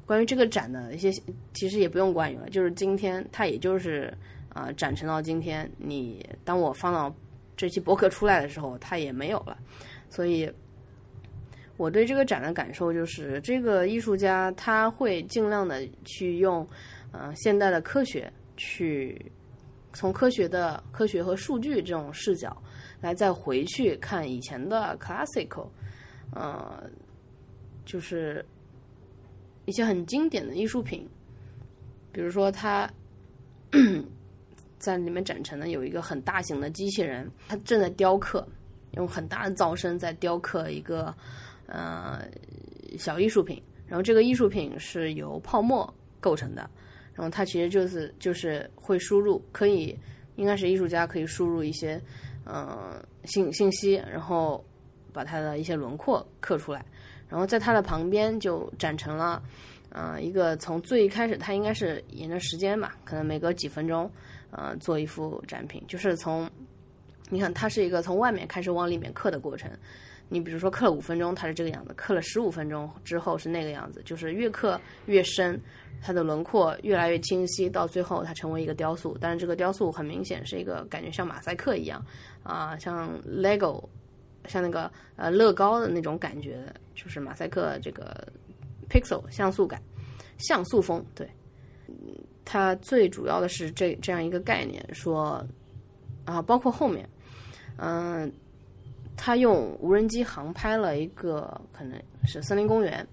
[0.05, 1.11] 关于这个展的一些，
[1.53, 4.11] 其实也不用关于了，就是今天它也就是
[4.49, 5.69] 啊展成到今天。
[5.77, 7.13] 你当我放到
[7.55, 9.57] 这期博客出来的时候，它也没有了。
[10.09, 10.51] 所以
[11.77, 16.67] 我对这个展的感受就是，这个艺术家他会尽量的去用。
[17.11, 19.19] 嗯，现代的科学去
[19.93, 22.55] 从科学的科学和数据这种视角
[23.01, 25.67] 来再回去看以前的 classical，
[26.31, 26.83] 呃，
[27.85, 28.45] 就是
[29.65, 31.09] 一些很经典的艺术品，
[32.11, 32.87] 比如说他
[34.77, 38.47] 在里面展陈的有一个很大型的机器人，它正在雕刻，
[38.91, 41.13] 用很大的噪声在雕刻一个
[41.65, 42.27] 呃
[42.97, 46.69] 小艺术品，然后这个艺术品是由泡沫构成的。
[47.19, 49.93] 然后它其实就是就是会输入，可以
[50.37, 52.01] 应该是艺术家可以输入一些
[52.45, 52.93] 嗯
[53.25, 54.63] 信信息，然后
[55.11, 56.85] 把它的一些轮廓刻出来。
[57.27, 59.43] 然后在它的旁边就展成了
[59.89, 64.09] 嗯一个从最开始它应该是沿着时间吧，可能每隔几分钟
[64.51, 66.49] 呃做一幅展品，就是从
[67.29, 69.69] 你看它是一个从外面开始往里面刻的过程。
[70.29, 75.59] 你比如说刻了五分钟，它是这个样子；刻了十五分钟之后是那个样子，就是越刻越深。
[76.01, 79.17] 它的轮廓越来越清晰，到最后它成为一个雕塑。
[79.19, 82.01] 但是这个雕塑很明显是一个感觉像马赛克一样，
[82.41, 83.83] 啊，像 LEGO，
[84.45, 88.25] 像那个呃乐高的那种感觉，就是马赛克这个
[88.89, 89.81] pixel 像素感、
[90.37, 91.05] 像素风。
[91.13, 91.29] 对，
[92.45, 95.45] 它最主要的是这这样一个概念，说
[96.23, 97.05] 啊，包括后面，
[97.75, 98.31] 嗯，
[99.21, 103.05] 他用无人机航拍了一个可能是森林公园，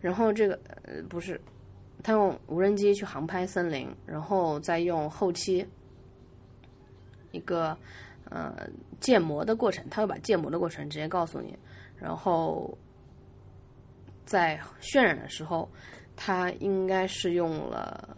[0.00, 1.40] 然后这个呃不是。
[2.02, 5.66] 他用无人机去航拍森林，然后再用后期
[7.30, 7.76] 一个
[8.24, 8.66] 呃
[9.00, 11.54] 建模的过程，他会把建模的过程直接告诉你，
[11.98, 12.74] 然后
[14.24, 15.68] 在渲染的时候，
[16.16, 18.16] 他应该是用了，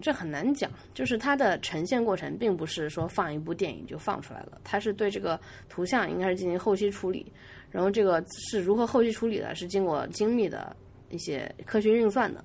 [0.00, 7.32] 这很难讲，就是它的呈现过程并不是说放一部电影就放出来了，它是对这个图像应该是进行后期处理，
[7.70, 10.74] 然后这个是如何后期处理的，是经过精密的
[11.10, 12.44] 一些科学运算的。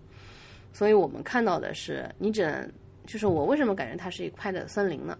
[0.73, 2.71] 所以我们看到的是，你只能
[3.05, 5.17] 就是我为什么感觉它是一块的森林呢？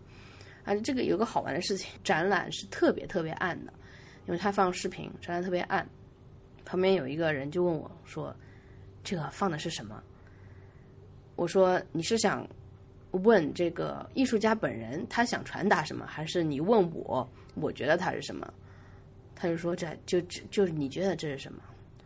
[0.64, 3.72] 啊，这个有个好玩的事情，展览是特别特别暗的，
[4.26, 5.88] 因为它放视频，展览特别暗。
[6.66, 8.36] 旁边有一个人就问我说
[9.04, 10.02] ：“这个放的是什么？”
[11.36, 12.48] 我说：“你是想
[13.12, 18.52] 问这个艺术家本人他想传达什么，还是你问我，我觉得它是什么？”
[19.36, 21.60] 他就说：“这就就是你觉得这是什么？”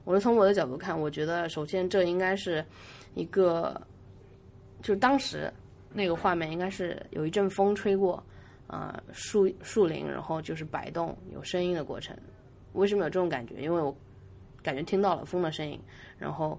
[0.05, 2.65] 我是从我的角度看，我觉得首先这应该是。
[3.15, 3.81] 一个，
[4.83, 5.51] 就是当时
[5.91, 8.23] 那个画面应该是有一阵风吹过，
[8.67, 12.15] 啊，树树林，然后就是摆动有声音的过程。
[12.73, 13.55] 为什么有这种感觉？
[13.55, 13.93] 因为我
[14.61, 15.77] 感觉听到了风的声音，
[16.19, 16.57] 然后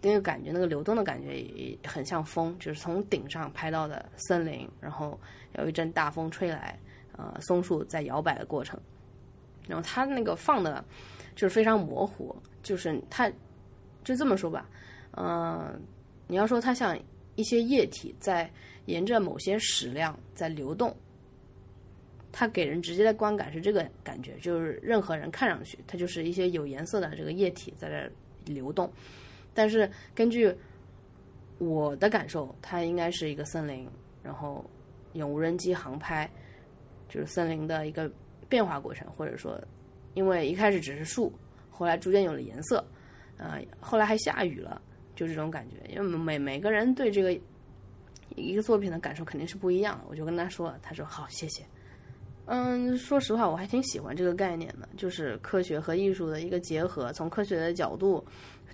[0.00, 5.18] 那个感觉，那个流动的感觉也很像风，就是从顶上拍到的森林，然后
[5.58, 6.78] 有一阵大风吹来，
[7.16, 8.78] 呃，松树在摇摆的过程。
[9.66, 10.84] 然后它那个放的，
[11.34, 13.30] 就是非常模糊，就是它
[14.04, 14.68] 就这么说吧。
[15.16, 15.78] 嗯，
[16.26, 16.98] 你要说它像
[17.34, 18.50] 一些液体在
[18.86, 20.96] 沿着某些矢量在流动，
[22.32, 28.90] 它给人直接的观感是这个感觉，就是任何人看上去它就是一些有颜色的这个液体在这流动。
[29.58, 30.54] 但是根据
[31.58, 33.88] 我的感受，它应该是一个森林，
[34.22, 34.64] 然后
[35.14, 36.30] 用无人机航拍，
[37.08, 38.08] 就是森林的一个
[38.48, 39.60] 变化过程，或者说
[40.14, 41.32] 因为一开始只是树，
[41.68, 42.86] 后来逐渐有了颜色，
[43.36, 44.80] 呃，后来还下雨了。
[45.16, 47.36] 就这种感觉，因为每每个人对这个
[48.36, 50.04] 一个作品的感受肯定是不一样的。
[50.08, 51.64] 我就跟他说，他说好，谢谢。
[52.50, 58.24] 嗯，说实话，我还挺喜欢这个概念的，就是科学和艺术的一个结合，从科学的角度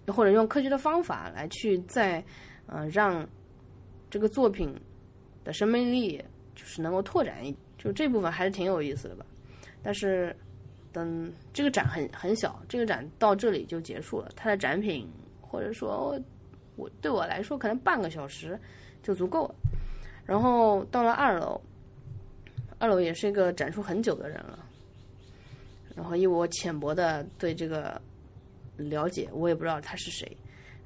[0.07, 2.25] 或者用科学的方法来去在
[2.67, 3.27] 嗯让
[4.09, 4.75] 这个作品
[5.43, 6.23] 的生命力
[6.55, 9.27] 就是能够拓展一，就这部分还是挺有意思的吧。
[9.83, 10.35] 但是
[10.93, 15.07] 等这个展很很小，这个展到这里就结束了，它的展品
[15.41, 16.19] 或者说。
[16.77, 18.59] 我对我来说可能半个小时
[19.01, 19.55] 就足够了。
[20.27, 21.61] 然后到了二楼，
[22.79, 24.59] 二楼也是一个展出很久的人了。
[25.95, 28.01] 然后以我浅薄的对这个
[28.77, 30.37] 了解，我也不知道他是谁。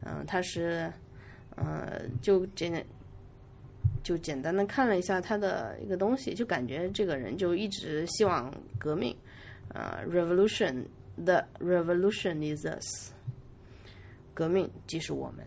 [0.04, 0.92] 嗯，他是，
[1.56, 2.84] 呃，就简
[4.02, 9.16] 就简单的看了一下他的一个东西，就感觉这个人就一直希望革命。
[9.74, 13.12] 啊，revolution，the revolution is us。
[14.32, 15.44] 革命即是我们，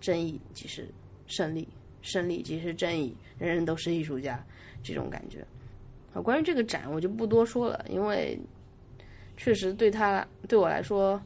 [0.00, 0.88] 正义即是
[1.26, 1.68] 胜利，
[2.00, 4.44] 胜利即是正义，人人都是艺术家，
[4.92, 5.44] 这种感觉。
[6.12, 8.38] 啊，关于这个展我就不多说了，因为
[9.36, 11.20] 确实对他对我来说，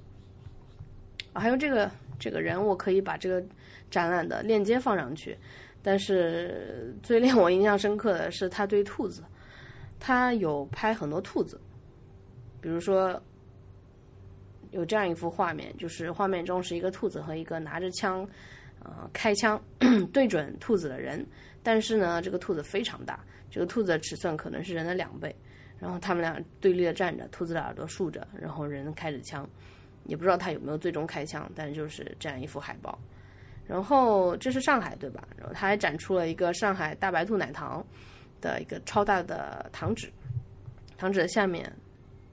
[1.33, 3.43] 啊，还有这个这个人，我可以把这个
[3.91, 5.37] 展览的链接放上去。
[5.83, 9.23] 但是最令我印象深刻的是他对兔子，
[9.99, 11.61] 他有拍很多兔子。
[12.61, 13.21] 比如说，
[14.71, 18.25] 有这样一幅画面，就是画面中是一个兔子和一个拿着枪，
[18.85, 19.63] 呃，开枪
[20.13, 21.25] 对准兔子的人。
[21.63, 23.19] 但是呢，这个兔子非常大，
[23.51, 25.35] 这个兔子的尺寸可能是人的两倍。
[25.79, 29.49] 然后他们俩对立的站着，兔子的耳朵竖着，然后人开着枪，
[30.05, 32.99] 也不知道他有没有最终开枪，但是就是这样一幅海报。
[33.67, 35.27] 然后这是上海对吧？
[35.37, 37.85] 然后他还展出了一个上海大白兔奶糖
[38.41, 40.11] 的一个超大的糖纸，
[40.97, 41.73] 糖纸的下面。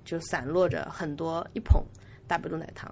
[0.06, 1.84] 就散落着很多一捧
[2.26, 2.92] 大白兔奶糖，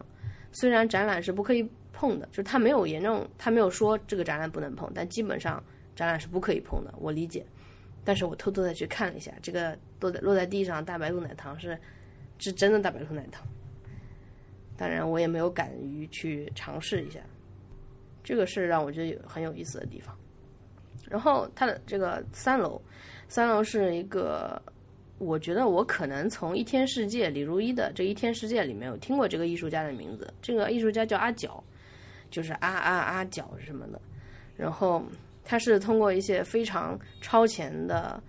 [0.52, 1.68] 虽然展览是不可以
[2.00, 5.64] 碰的，就是他没有严重，他没有说这个展览不能碰，但基本上
[5.96, 7.44] 展览是不可以碰的，我理解。
[8.06, 11.76] 但是我偷偷的去看了一下，这个落在落在地上大白兔奶糖是
[12.38, 13.44] 是真的大白兔奶糖，
[14.78, 17.20] 当然我也没有敢于去尝试一下，
[18.24, 20.16] 这个是让我觉得有很有意思的地方。
[21.10, 22.80] 然后它的这个三楼，
[23.28, 24.62] 三楼是一个。
[25.20, 30.32] 我觉得我可能从《一天世界》李如一的这一天世界里面有听过这个艺术家的名字。
[30.44, 31.64] 这个艺术家叫阿角，
[32.30, 34.02] 就是啊啊啊脚什么的。
[34.56, 35.04] 然后
[35.44, 38.22] 他是通过一些非常超前的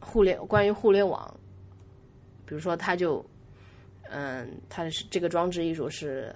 [0.00, 1.28] 互联关于互联网，
[2.46, 3.24] 比如说他就
[4.10, 6.34] 嗯，他是这个装置艺术是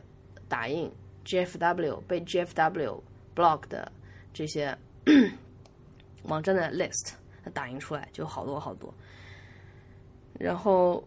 [0.48, 0.90] 打印
[1.24, 3.00] GFW 被 GFW
[3.34, 3.90] block 的
[4.34, 4.76] 这些
[6.24, 7.12] 网站的 list，
[7.54, 8.92] 打印出来就好多好多。
[10.38, 11.02] 然后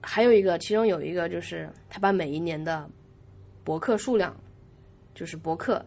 [0.00, 2.88] 还有一个，其中有一个就是他把每一年的
[3.66, 4.32] 博客数量，
[5.12, 5.84] 就是博客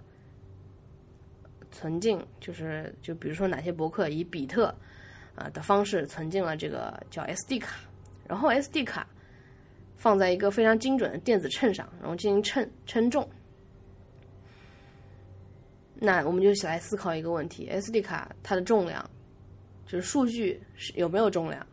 [1.72, 4.76] 存进，就是就比如说哪些博客以比特
[5.36, 7.78] 啊的方式存进了这个叫 SD 卡，
[8.28, 9.08] 然后 SD 卡
[9.96, 13.26] 放在一个非常精准的电子秤上，然后进行称称重。
[15.96, 19.10] 那我们就一起来思考一个问题：SD 卡它的重量。
[19.86, 21.65] 就是数据是有没有重量，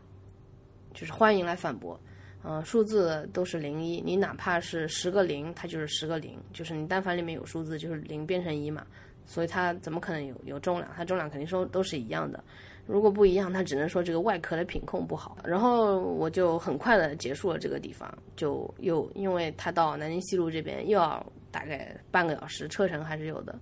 [0.94, 2.00] 就是欢迎来反驳，
[2.48, 8.86] 嗯，数字都是零一，你哪怕是十个零，它就是十个零，就是你单凡里面有数字，就是零变成一嘛，
[9.26, 10.88] 所以它怎么可能有有重量？
[10.96, 12.42] 它重量肯定说都是一样的，
[12.86, 15.36] 如果不一样，它只能说这个外壳的品控不好。
[15.44, 23.58] 然后我就很快的结束了这个地方，就又因为它到南京西路这边又要大概半个小时车程还是有的，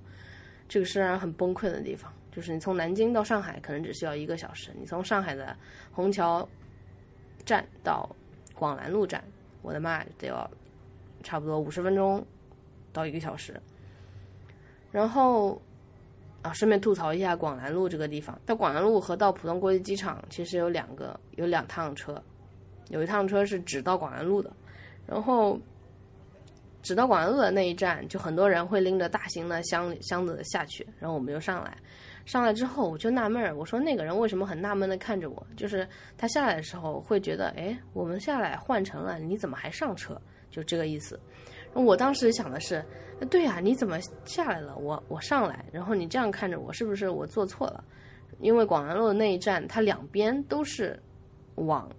[0.69, 2.13] 这个是让人很崩溃的地方。
[2.31, 5.57] 就是你从南京到上海可能只需要一个小时，你从上海的
[5.91, 6.47] 虹桥
[7.47, 8.07] 站到
[8.55, 9.23] 广兰路站，
[9.63, 10.51] 我的妈，得要
[11.23, 12.25] 差不多五十分钟
[12.93, 13.61] 到一个小时。
[14.91, 15.61] 然后
[16.43, 22.23] 啊，顺便吐槽一下广兰路这个地方，到广兰路和到浦东国际机场其实有两个有两趟车，
[22.89, 24.53] 有一趟车是只到广兰路的，
[25.07, 25.59] 然后。
[26.83, 31.75] 只到广安路的那一站，就很多人会拎着大型的箱箱子下去，然后我们就上来。
[32.25, 35.47] 上来之后，我就纳闷儿，我说那个人为什么很纳闷的看着我？
[35.57, 40.21] 就是他下来的时候会觉得，哎，我们下来换乘了，你怎么还上车？
[40.51, 41.19] 就这个意思。
[41.73, 42.85] 我当时想的是，
[43.29, 44.77] 对呀，你怎么下来了？
[44.77, 47.85] 我我上来，然后你这样看着我，是不是我做错了？
[48.41, 51.01] 因为广安路那一站，它两边都是
[51.57, 51.91] 往。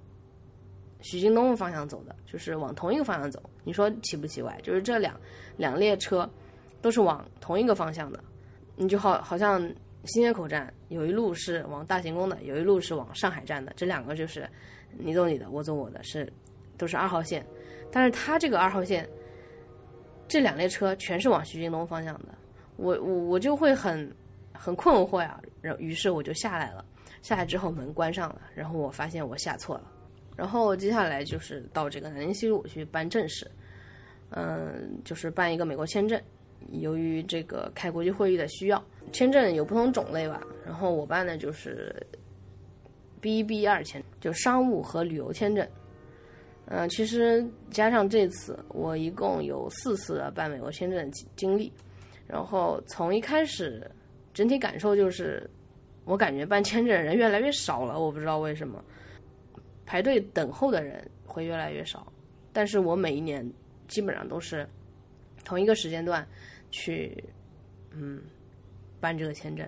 [1.02, 3.40] 徐泾东方向走的，就是往同一个方向走。
[3.64, 4.60] 你说奇不奇怪？
[4.64, 5.16] 就是这两
[5.56, 6.28] 两列车
[6.82, 8.20] 都是往同一个方向的。
[8.76, 9.62] 你就好好像
[10.06, 13.74] 新街口站有一路是往大行宫的，有一路是往上海站的。
[13.76, 14.48] 这两个就是
[14.98, 16.32] 你走你的，我走我的，是
[16.78, 17.46] 都是二号线。
[17.92, 19.08] 但是它这个二号线
[20.28, 22.30] 这两列车全是往徐泾东方向的。
[22.78, 24.14] 我我我就会很
[24.54, 25.40] 很困惑呀。
[25.62, 26.84] 然于是我就下来了。
[27.22, 29.92] 下来之后门关上了，然后我发现我下错了。
[30.36, 33.50] 然后接下来就是到这个南京西路去办正事，
[34.30, 36.22] 嗯，就是办一个美国签证。
[36.72, 40.42] 由于这个开国际会议的需要，签证有不同种类吧。
[40.66, 41.96] 然后我办的就是
[43.22, 45.68] B 一 B 二签，就商务和旅游签证。
[46.68, 51.72] 嗯，其实加上这次，我一共有四次的办美国签证经经历。
[52.28, 53.88] 然后从一开始，
[54.34, 55.48] 整体感受就是，
[56.06, 58.84] 我感觉办签证人越来越少了，我不知道为什么，
[59.86, 62.12] 排队等候的人会越来越少。
[62.52, 63.48] 但是我每一年
[63.88, 64.68] 基本上都是
[65.46, 66.28] 同一个时间段
[66.72, 67.24] 去，
[67.92, 68.22] 嗯，
[69.00, 69.66] 办这个签证。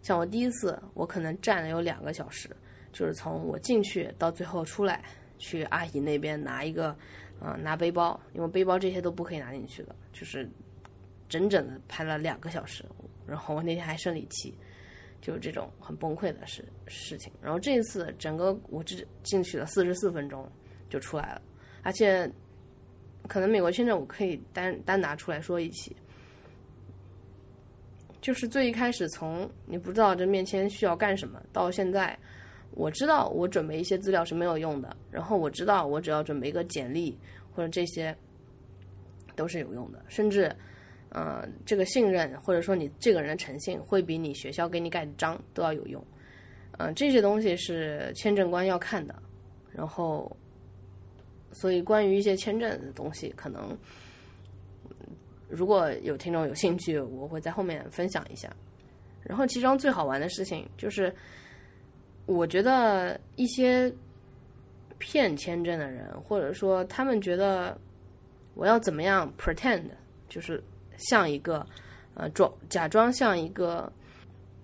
[0.00, 2.48] 像我第一次，我可能站了有两个小时，
[2.90, 5.04] 就是从我进去到最后出来。
[5.38, 6.96] 去阿姨那边拿一个，
[7.40, 10.48] 呃，拿背包，因为背包这些都不可以拿进去的，就是
[11.28, 12.82] 整整的排了两个小时，
[13.26, 14.56] 然后我那天还生理期，
[15.20, 17.30] 就是这种很崩溃的事事情。
[17.42, 20.50] 然后这一次整个我只进去了四十四分钟
[20.88, 21.42] 就出来了，
[21.82, 22.26] 而且
[23.26, 25.94] 可能美国签证我可以单单拿出来说一起，
[28.20, 32.18] 就是最一开始从你不知道这面签需要干什么，到现在。
[32.72, 37.18] 我知道我准备一些资料是没有用的，然后我知道我只要准备一个简历
[37.54, 38.14] 或者这些
[39.34, 40.54] 都是有用的，甚至，
[41.08, 46.04] 呃，这个信任或者说你这个人的诚信会比你学校给你盖的章都要有用，
[46.76, 49.14] 嗯，这些东西是签证官要看的，
[49.72, 50.36] 然后，
[51.56, 53.76] 所以关于一些签证的东西，可能
[55.48, 58.48] 如果有听众有兴趣，我会在后面分享一下。
[59.22, 61.14] 然后其中最好玩的事情就是。
[62.28, 63.88] 我觉得一些
[64.98, 67.78] 骗签证的人，或者说他们觉得
[68.54, 69.84] 我要怎么样 pretend，
[70.28, 70.60] 就是
[70.96, 71.64] 像一个
[72.14, 73.92] 呃装假装像一个，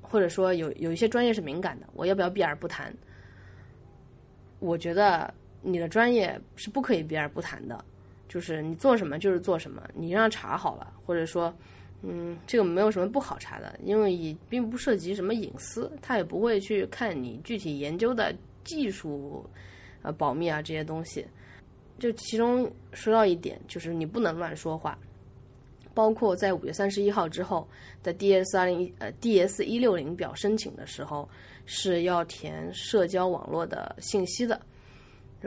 [0.01, 2.93] 或者说有有一些专业是敏感的，我要不要避而不谈？
[4.59, 5.33] 我觉得
[5.63, 7.83] 你的专业是不可以避而不谈的，
[8.29, 11.55] 就是你做什么就是做什么，你让查好了，或者说。
[12.05, 18.35] 嗯，这个没有什么不好查的，因为也并不涉及什么隐私，他也不会去看你具体研究的
[18.65, 19.49] 技术，
[20.03, 21.25] 呃，保密啊这些东西。
[22.01, 24.99] 就其中说到一点，就是你不能乱说话，
[25.95, 27.69] 包括在五月三十一号之后，
[28.03, 31.29] 在 D S 二零呃 D S 一六零表申请的时候，
[31.67, 34.61] 是要填社交网络的信息的，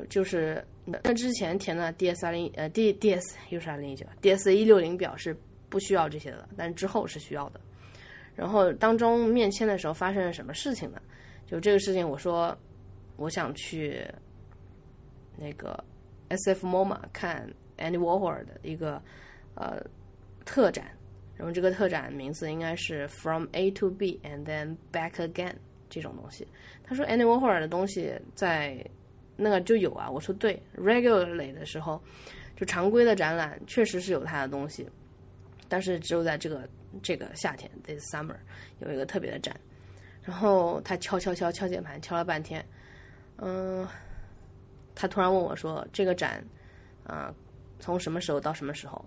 [0.10, 5.36] 就是那之前填的 D S 二零呃 D D S 又是二零一九 D S 一六零表是。
[5.68, 7.60] 不需要这些的，但之后是需要的。
[8.34, 11.02] 然后当中面签的时候发生了什么事情呢？
[11.48, 12.56] 就这个事情，我说
[13.18, 14.08] 我想去
[15.36, 15.84] 那个
[16.30, 16.66] S.F.
[16.66, 19.02] MoMA 看 Andy Warhol 的一个
[19.56, 19.84] 呃
[20.46, 20.90] 特展，
[21.36, 25.56] 然后这个特展名字应该是 From A to B and then Back Again
[25.90, 26.48] 这种东西。
[26.84, 28.86] 他说 Andy Warhol 的东西在
[29.36, 32.02] 那个就有啊，我说对，regularly 的时候
[32.56, 34.88] 就常规的展览确实是有他的东西。
[35.68, 36.70] 但是只有在这个
[37.02, 38.36] 这个夏天，this summer
[38.80, 39.60] 有一个特别的展，
[40.22, 42.64] 然后他敲敲敲敲键盘，敲了半天，
[43.38, 43.86] 嗯，
[44.94, 46.46] 他突然问我说：“这个展，
[47.04, 47.34] 啊，
[47.80, 49.04] 从什么时候到什么时候？”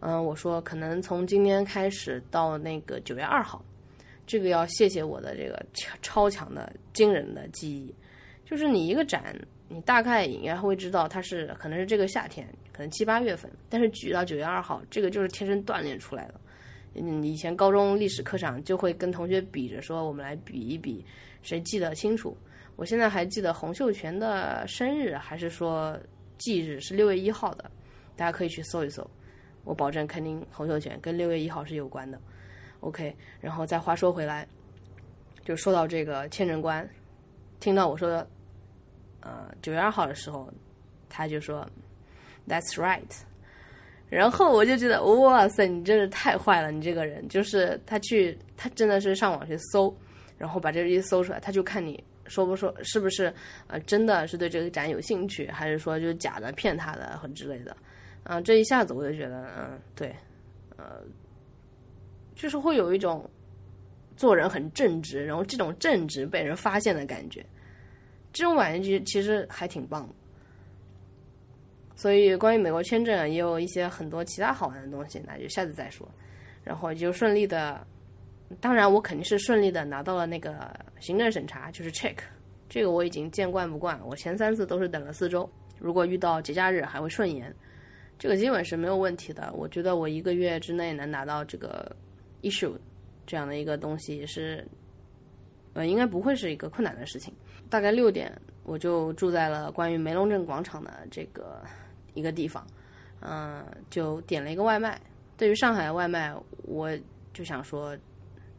[0.00, 3.64] 嗯，我说可能从今天开始到那个九月二号。
[4.26, 5.64] 这个要谢谢我的这个
[6.02, 7.94] 超强的惊人的记忆，
[8.44, 9.32] 就是你一个展。
[9.66, 16.34] 你大概应该会知道，它是可能是这个夏天，可能七八月份，但是举到九月二号，这个就是天生锻炼出来的。
[16.94, 21.04] 嗯，以前高中历史课上就会跟同学比着说，我们来比一比
[21.42, 22.36] 谁记得清楚。
[22.76, 25.98] 我现在还记得洪秀全的生日，还是说
[26.36, 27.68] 忌日是六月一号的，
[28.14, 29.08] 大家可以去搜一搜，
[29.64, 32.20] 我保证肯定洪秀全跟六月一号是有关的。
[32.80, 34.46] OK，然后再话说回来，
[35.42, 36.86] 就说到这个签证官，
[37.60, 38.24] 听到我说。
[39.24, 40.52] 呃，九月二号的时候，
[41.08, 41.66] 他就说
[42.46, 43.00] ，That's right。
[44.10, 49.92] 然后我就觉得，哇塞，你真是太坏了，你这个人，就是他去，他真的是上网去搜，
[50.36, 53.32] 然后把这一搜出来，他就看你说不说，是不是
[53.66, 57.74] 呃，真的是对这个展有兴趣，还是说就是假的骗他的和之类的。
[58.24, 60.14] 啊，这一下子我就觉得，嗯，对，
[60.76, 61.00] 呃，
[62.34, 63.28] 就是会有一种
[64.16, 67.44] 做人很正直，然后这种正直被人发现的感觉。
[68.34, 70.14] 这种玩意其实还挺棒的，
[71.94, 76.06] 所以关于美国签证也有一些很多其他好玩的东西，那就下次再说。
[76.64, 77.86] 然后就顺利的，
[78.60, 82.16] 当然我肯定是顺利的拿到了那个行政审查，就是 check，
[82.68, 87.54] 这个我已经见惯不惯，我前三次都是等了四周，如果遇到节假日还会顺延，
[88.18, 89.52] 这个基本是没有问题的。
[89.52, 91.94] 我觉得我一个月之内能拿到这个
[92.42, 92.72] issue
[93.26, 94.66] 这样的一个东西是，
[95.74, 97.32] 呃，应该不会是一个困难的事情。
[97.68, 101.62] 大概六点，我就住在了关于梅龙镇广场的这个
[102.14, 102.66] 一个地方，
[103.20, 105.00] 嗯，就点了一个外卖。
[105.36, 106.90] 对于上海外卖，我
[107.32, 107.96] 就想说，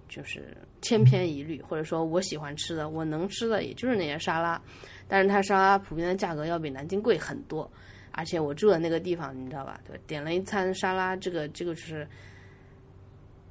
[0.09, 4.61] 就是千篇一律，或者说我喜欢吃的，我能吃的也就是那些沙拉，
[5.07, 7.69] 但是它沙拉普遍的价格要比南京贵很多。
[8.17, 9.77] 而且我住的那个地方你知道吧？
[9.85, 12.07] 对，点了一餐沙拉，这个这个就是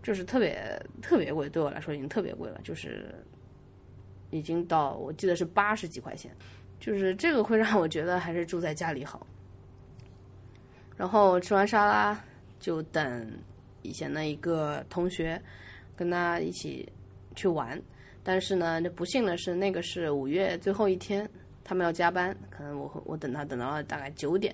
[0.03, 0.59] 就是特别
[1.03, 3.15] 特别贵，对我来说已经特别贵了，就是
[4.35, 6.29] 已经到我记得是八十几块钱，
[6.81, 9.25] 就是这个会让我觉得还是住在家里好。
[10.97, 12.21] 然后吃完沙拉
[12.59, 13.31] 就等
[13.83, 15.41] 以前的一个同学
[15.95, 16.93] 跟他一起
[17.37, 17.81] 去玩。
[18.25, 21.29] 但是呢，这不幸的是，那个是五月最后一天，
[21.63, 24.53] 他们要加班，可能我我等他等到了大概九点，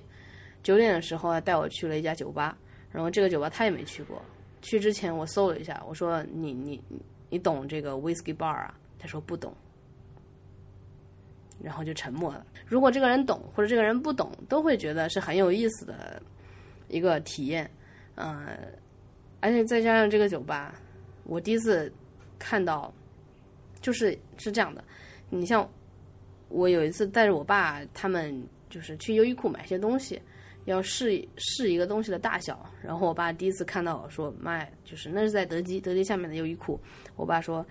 [0.62, 2.58] 九点的时候带我去了一家酒吧，
[2.90, 4.20] 然后这个酒吧他也没去过，
[4.60, 6.82] 去之前我搜了一下，我说你你
[7.30, 8.74] 你懂这个 whiskey bar 啊？
[8.98, 9.54] 他说不懂，
[11.62, 12.44] 然后就沉默了。
[12.66, 16.20] 如果这个人懂或者这个人不懂，都会觉得是很有意思的
[16.88, 17.70] 一个体验，
[18.16, 18.56] 嗯，
[19.40, 20.74] 而且再加上这个酒吧，
[21.24, 21.92] 我第一次
[22.38, 22.92] 看到。
[23.82, 24.84] 就是是这样的，
[25.30, 25.66] 你像
[26.50, 30.20] 我有一次带着我爸他们就是去优衣库买些东西，
[30.66, 36.78] 要试试一个东西的大小，然后我爸第一次看到说妈呀，就是那是在德基，德基下面的优衣库，
[37.16, 37.64] 我爸说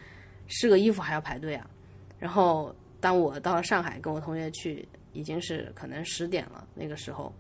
[0.48, 1.70] 试个衣服还要排队啊，
[2.18, 7.34] 然后当我到了上海跟我同学去，已经是可能十点了，那个时候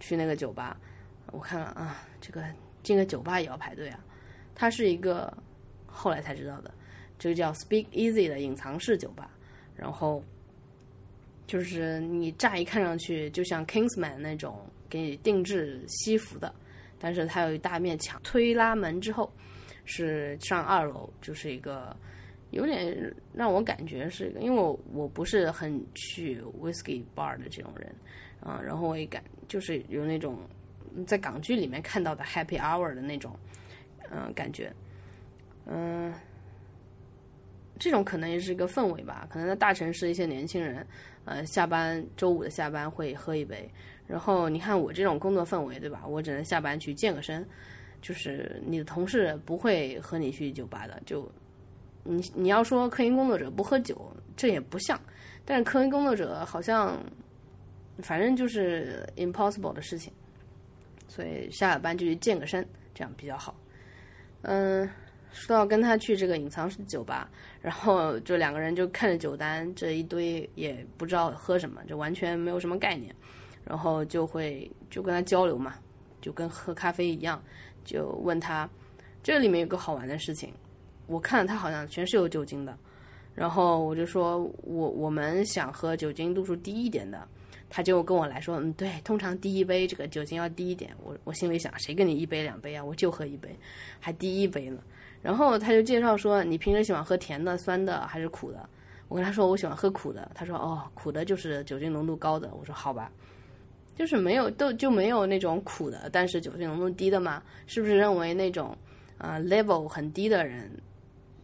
[0.00, 0.78] 去那个酒吧，
[1.32, 2.44] 我看了啊，这个
[2.82, 4.00] 进个酒吧也要排队啊，
[4.54, 5.32] 它是一个
[5.86, 6.72] 后来才知道的。
[7.18, 9.30] 这个叫 Speak Easy 的隐藏式酒吧，
[9.74, 10.22] 然后
[11.48, 16.54] 就是你乍一看上去就像 Kingsman 那种给你定制西服的，
[16.98, 19.32] 但是它有一大面墙，推拉门之后
[19.84, 21.96] 是上二楼，就是一个
[22.50, 27.94] 有点让我感觉是，因为我我不是很去 Whiskey Bar 的这种人
[28.40, 30.38] 啊，然后我也感就是有那种
[31.06, 33.34] 在港剧里面看到的 Happy Hour 的那种
[34.10, 34.72] 嗯感觉，
[35.66, 36.12] 嗯。
[37.80, 40.84] 这种可能也是一个氛围吧，可能在大城市一些年轻人，
[41.24, 43.70] 呃，下班周五的下班会喝一杯，
[44.04, 46.04] 然后你看我这种工作氛围，对吧？
[46.04, 47.46] 我只能下班去健个身，
[48.02, 51.30] 就是你的同事不会和你去酒吧的，就
[52.08, 54.98] 你你要说科研工作者不喝酒，这也不像，
[55.44, 56.98] 但是科研工作者好像
[57.98, 60.12] 反正就是 impossible 的事情，
[61.06, 63.54] 所以下了班就去健个身，这样比较好，
[64.42, 64.88] 嗯。
[65.30, 67.28] 说到跟他去这个隐藏式酒吧，
[67.60, 73.14] 然后就两个人就看着酒单这一堆，也不知道喝什么，就完全没有什么概念，
[73.62, 75.74] 然后就会就跟他交流嘛，
[76.22, 77.40] 就跟喝咖啡一样，
[77.84, 78.68] 就问他，
[79.22, 80.50] 这里面有个好玩的事情，
[81.08, 82.78] 我看他好像全是有酒精的，
[83.34, 87.26] 然后我就说我我们想喝酒精度数低一点的，
[87.68, 93.48] 他就跟我来说，嗯，对，通常第一杯这个酒精要低一点，我我心里想，谁跟你一杯两杯啊，我就喝一杯，
[93.98, 94.80] 还第一杯呢。
[95.20, 98.68] 然后他就介绍说：“你平时喜欢喝甜的、酸的还是苦的？”
[99.08, 103.10] 我跟他说：“我喜欢喝苦的。”他说：“哦，苦的就是酒精浓度高的。”我说：“好吧，
[103.96, 107.42] 就是没有都就没有那种苦的，但是酒精浓度低的嘛？
[107.66, 108.76] 是不是认为那种
[109.18, 110.70] 啊 level 很低的人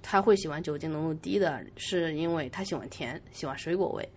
[0.07, 4.09] 他会喜欢酒精浓度低的，是因为他喜欢甜，喜欢水果味？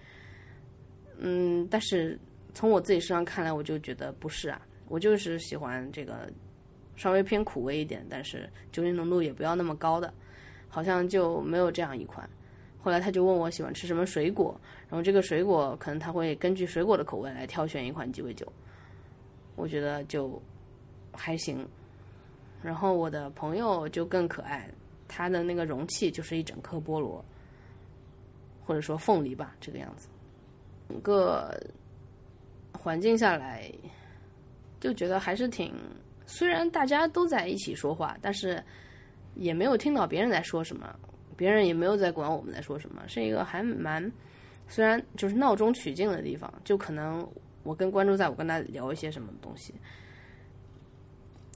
[1.17, 2.19] 嗯，但是
[2.53, 6.29] 从我自己身上看来，我就觉得不是啊，我就是喜欢这个。”
[6.97, 10.11] 稍微偏苦味一点，但是酒精浓度也不要那么高的，
[10.67, 12.27] 好像就没有这样一款。
[12.81, 14.59] 后来他就问我喜欢吃什么水果，
[14.89, 18.51] 然后这个水果可能他会根据水果的口味来挑选一款鸡尾酒。
[19.55, 20.41] 我觉得就
[21.13, 21.63] 还行。
[22.63, 24.67] 然后我的朋友就更可爱，
[25.07, 27.23] 他的那个容器就是一整颗菠萝，
[28.65, 30.07] 或者说凤梨吧，这个样子。
[30.89, 31.59] 整个
[32.73, 33.71] 环境下来
[34.79, 35.73] 就觉得还是挺。
[36.25, 38.61] 虽然大家都在一起说话，但是
[39.35, 40.93] 也没有听到别人在说什么，
[41.35, 44.11] 别人也没有在管我们在说什么，是一个还蛮
[44.67, 46.53] 虽然就是闹中取静的地方。
[46.65, 47.25] 就可能
[47.63, 49.73] 我跟关注在我跟他聊一些什么东西，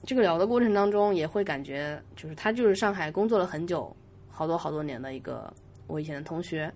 [0.03, 3.95] 这个聊的过程当中也会感觉，就是他就是上海工作了很久，
[4.29, 5.53] 好多好多年的一个
[5.87, 6.73] 我以前的同学，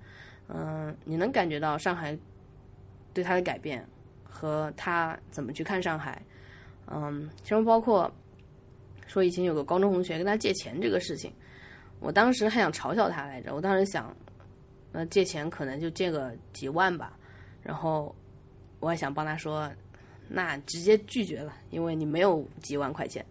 [0.48, 2.18] 嗯，你能感觉到上海
[3.14, 3.84] 对他的改变
[4.24, 6.22] 和他怎么去看上海。
[6.88, 8.12] 嗯，其中包括
[9.08, 11.34] 说以前有个高中同学跟他借钱这个事情，
[12.00, 13.56] 我当时还想嘲笑他来着。
[13.56, 14.16] 我当时想，
[14.92, 17.18] 呃，借钱可能就借个几万吧，
[17.64, 18.16] 然后
[18.80, 19.68] 我还想帮他说，
[20.28, 23.26] 那直接拒绝了，因为你没有几万块钱。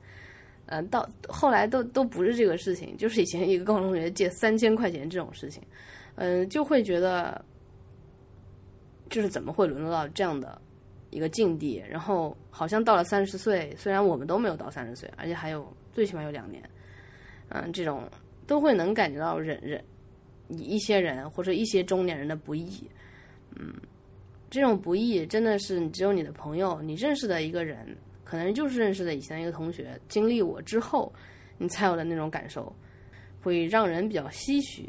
[0.66, 5.62] 嗯，到后来都都不是这个事情，就是以前一个高中同学借三千块钱这种事情，
[6.14, 7.44] 嗯，就会觉得，
[9.10, 10.60] 就是怎么会沦落到这样的？
[11.10, 16.60] 一个境地，然后好像到了三十岁，虽然我们都没有到三十岁，而且还有最起码有两年，
[17.50, 18.02] 嗯，这种
[18.48, 19.80] 都会能感觉到人人
[20.48, 22.90] 一些人或者一些中年人的不易，
[23.54, 23.72] 嗯，
[24.54, 27.84] 这种不易真的是只有你的朋友，你认识的一个人，
[28.22, 31.12] 可能就是认识的以前一个同学，经历我之后，
[31.58, 32.72] 你才有的那种感受，
[33.42, 34.88] 会让人比较唏嘘。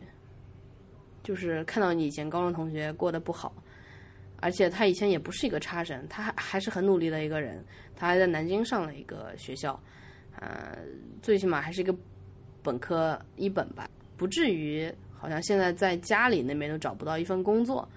[1.23, 3.51] 就是看到你以前高中同学过得不好，
[4.35, 9.81] 而且他以前也不是一个差生，他还还是很努力的一个人，他还在南京上了一个学校，
[10.39, 10.77] 呃，
[11.23, 11.91] 最起码还是一个
[12.61, 17.89] 本科一本吧，不至于好像现在在家里那边都找不到一份工作，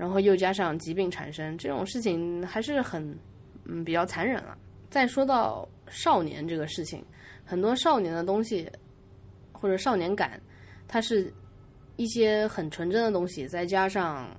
[0.00, 3.14] 然后又加上疾病缠身，这种事情还是很
[3.66, 4.56] 嗯比较残忍了。
[4.88, 7.04] 再说到少年这个事情，
[7.44, 8.66] 很多少年的东西
[9.52, 10.40] 或者少年感，
[10.88, 11.30] 它是。
[11.96, 14.34] 一些很纯真的东西，再加上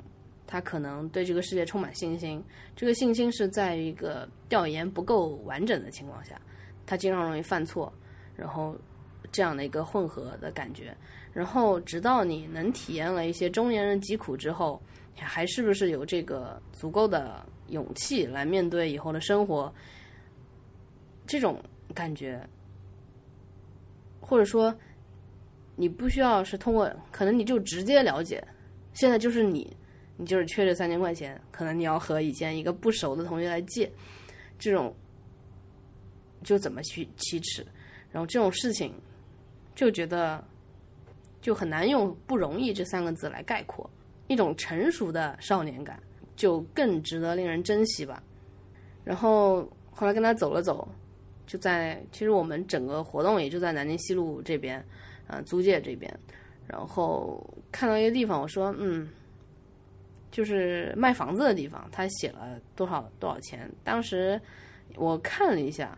[0.48, 2.44] 他可能对这个世界充满信心，
[2.76, 6.42] 这个信心是在一个调研不够完整的情况下，
[6.88, 7.94] 他经常容易犯错，
[8.36, 8.76] 然后
[9.32, 10.98] 这样的一个混合的感觉，
[11.34, 14.82] 然后直到你能体验了一些中年人疾苦之后，
[15.16, 19.74] 还是不是有这个足够的勇气来面对以后的生活？
[21.26, 21.62] 这种
[21.94, 22.48] 感觉，
[24.20, 24.76] 或者说。
[25.78, 28.46] 你不需要是通过，可能你就直接了解。
[28.94, 29.76] 现在就是你，
[30.16, 33.92] 你就是缺这三千块钱，可能你要和以前一个不熟的同学来借，
[34.60, 34.94] 这种
[36.44, 37.66] 就怎么去启齿？
[38.12, 38.94] 然后这种事情
[39.74, 40.44] 就觉得
[41.42, 43.90] 就很难用“不容易”这三个字来概括。
[44.32, 46.02] 一种成熟的少年感
[46.36, 48.22] 就更值得令人珍惜吧。
[49.04, 50.88] 然后后来跟他走了走，
[51.46, 54.84] 就在其实我们整个活动也就在南京西路这边。
[55.28, 56.14] 啊，租界这边，
[56.68, 59.08] 然后看到一个地方，我说，嗯，
[60.30, 63.72] 就是卖房子的地方，他写了多少多少钱？
[63.82, 64.38] 当时
[64.96, 65.98] 我看了一下，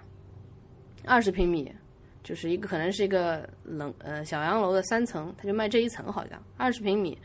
[1.04, 1.74] 二十平米，
[2.22, 7.18] 就是一个可能是一个冷呃小洋楼的三层，他就卖这一层，好像二十平米，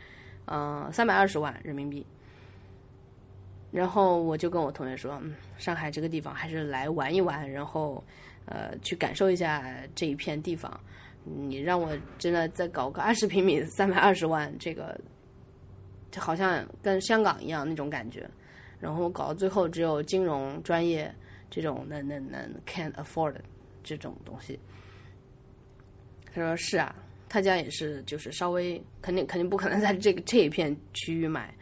[0.51, 2.05] 嗯，三百二十万人民币。
[3.71, 8.03] 然后我就跟我同学说，嗯，上海这个地方还是来玩一玩，然后
[8.45, 10.79] 呃去感受一下这一片地方。
[11.23, 14.99] 你让我真的再搞个二十平米三百二十万，这个
[16.09, 18.27] 就好像跟香港一样那种感觉，
[18.79, 21.13] 然后搞到最后只有金融专业
[21.51, 23.35] 这种能能能 can afford
[23.83, 24.59] 这种东西。
[26.33, 26.95] 他说是啊，
[27.29, 31.55] 他家也是，就是稍微肯定肯定不可能在这个这一片区域买，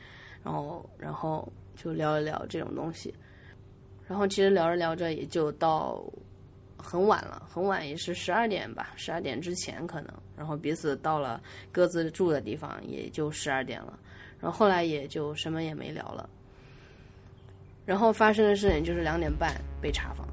[0.44, 3.14] 然后然后就聊一聊这种东西，
[4.08, 6.04] 然后其实聊着聊着也就到。
[6.80, 10.14] 很晚了，很晚也是十二点吧，十二点之前可能。
[10.38, 11.42] 然后彼此到了
[11.72, 14.00] 各自住的地方，也就十二点了。
[14.40, 16.30] 然后后来也就什么也没聊了。
[17.84, 20.26] 然后发生的事情就是两点半被查房。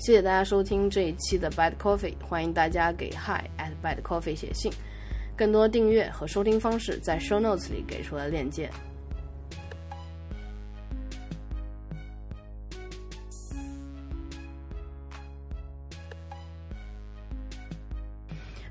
[0.00, 4.72] 谢谢大家收听这一期的 Bad Coffee，欢迎大家给 Hi at Bad Coffee 写信。
[5.36, 8.70] 更多订阅和收听方式在 Show Notes 里给出了链接。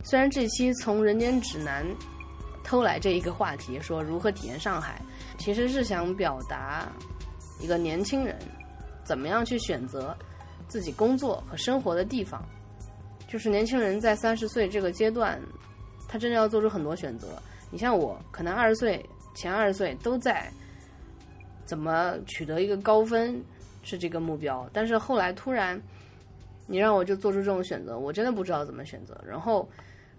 [0.02, 1.86] 虽然这期从《人间指南》
[2.64, 5.00] 偷来这一个话题，说如何体验上海，
[5.38, 6.92] 其实是想表达
[7.62, 8.36] 一个年轻人
[9.04, 10.18] 怎么样去选择
[10.70, 12.42] 自己工作和生活的地方。
[13.28, 15.38] 就是年轻人在三十岁这个阶段，
[16.08, 17.28] 他真的要做出很多选择。
[17.70, 19.06] 你像我，可能二十岁
[19.36, 20.50] 前二十岁都在
[21.66, 23.44] 怎么取得一个高分
[23.84, 25.78] 是这个目标，但是后来突然
[26.68, 29.20] 你让我就做出这种选择，我真的不知道怎么选择。
[29.28, 29.68] 然后。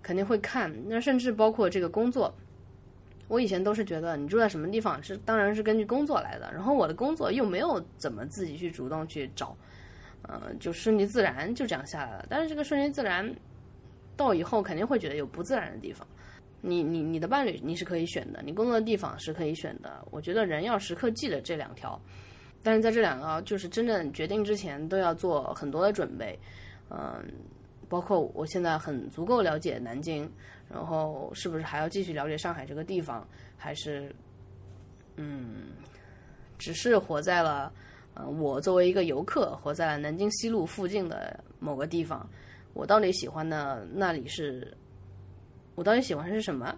[0.03, 2.35] 肯定会看，那甚至包括这个工作，
[3.29, 6.51] 我以前都是觉得你住在什么地方是，当然是根据工作来的。
[6.55, 9.55] 然后我的工作又没有怎么自己去主动去找，
[10.23, 12.27] 呃，就顺其自然就这样下来了。
[12.29, 13.35] 但是这个顺其自然，
[14.17, 16.07] 到以后肯定会觉得有不自然的地方。
[16.61, 20.07] 你你你的伴侣你是可以选的，你工作的地方是可以选的。
[20.11, 22.01] 我觉得人要时刻记得这两条，
[22.63, 26.39] 但是在这两个就是真正决定之前都要做很多的准备，
[26.91, 27.25] 嗯。
[27.89, 30.31] 包括我现在很足够了解南京，
[30.69, 33.27] 然后是不是还要继续了解上海这个地方？
[33.57, 34.15] 还是，
[35.17, 35.73] 嗯，
[36.57, 37.73] 只是活在了，
[38.29, 42.29] 我作为一个游客，活在南京西路附近的某个地方。
[42.73, 44.77] 我到底喜欢的那里是？
[45.77, 46.77] 我到底喜欢是什么？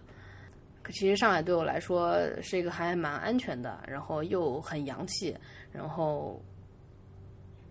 [0.83, 5.37] 可其实上海对我来说是一个还蛮安全的，然后又很洋气，
[5.73, 6.41] 然后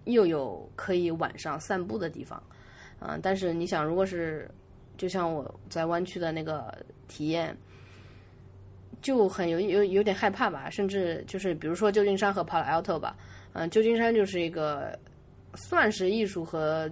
[0.06, 2.42] 又有可以晚上散步的地方。
[3.00, 4.50] 嗯，但是你想，如果是
[4.98, 6.74] 就像我在湾区的那个
[7.08, 7.56] 体验，
[9.02, 13.16] 就很有有有点害怕吧，甚至就是比如说旧金山和 Palo Alto 吧，
[13.54, 14.98] 嗯，旧金山就是一个
[15.56, 16.90] 算是艺术和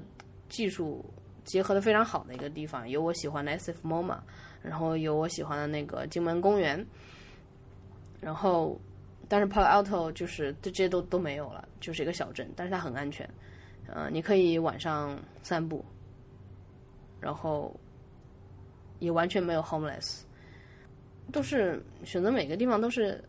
[0.49, 1.03] 技术
[1.45, 4.17] 结合的非常好的一个地方，有我喜欢的 SF MoMA，
[4.61, 6.85] 然后有我喜欢的那个金门公园，
[8.19, 8.79] 然后，
[9.27, 13.27] 但是 Palo Alto 就是这些都都没有了，就是一个小镇，但是它很安全。
[13.87, 15.83] 呃，你可以晚上散步，
[17.19, 17.75] 然后
[18.99, 20.21] 也完全没有 homeless，
[21.31, 23.23] 都是选择每个地方都是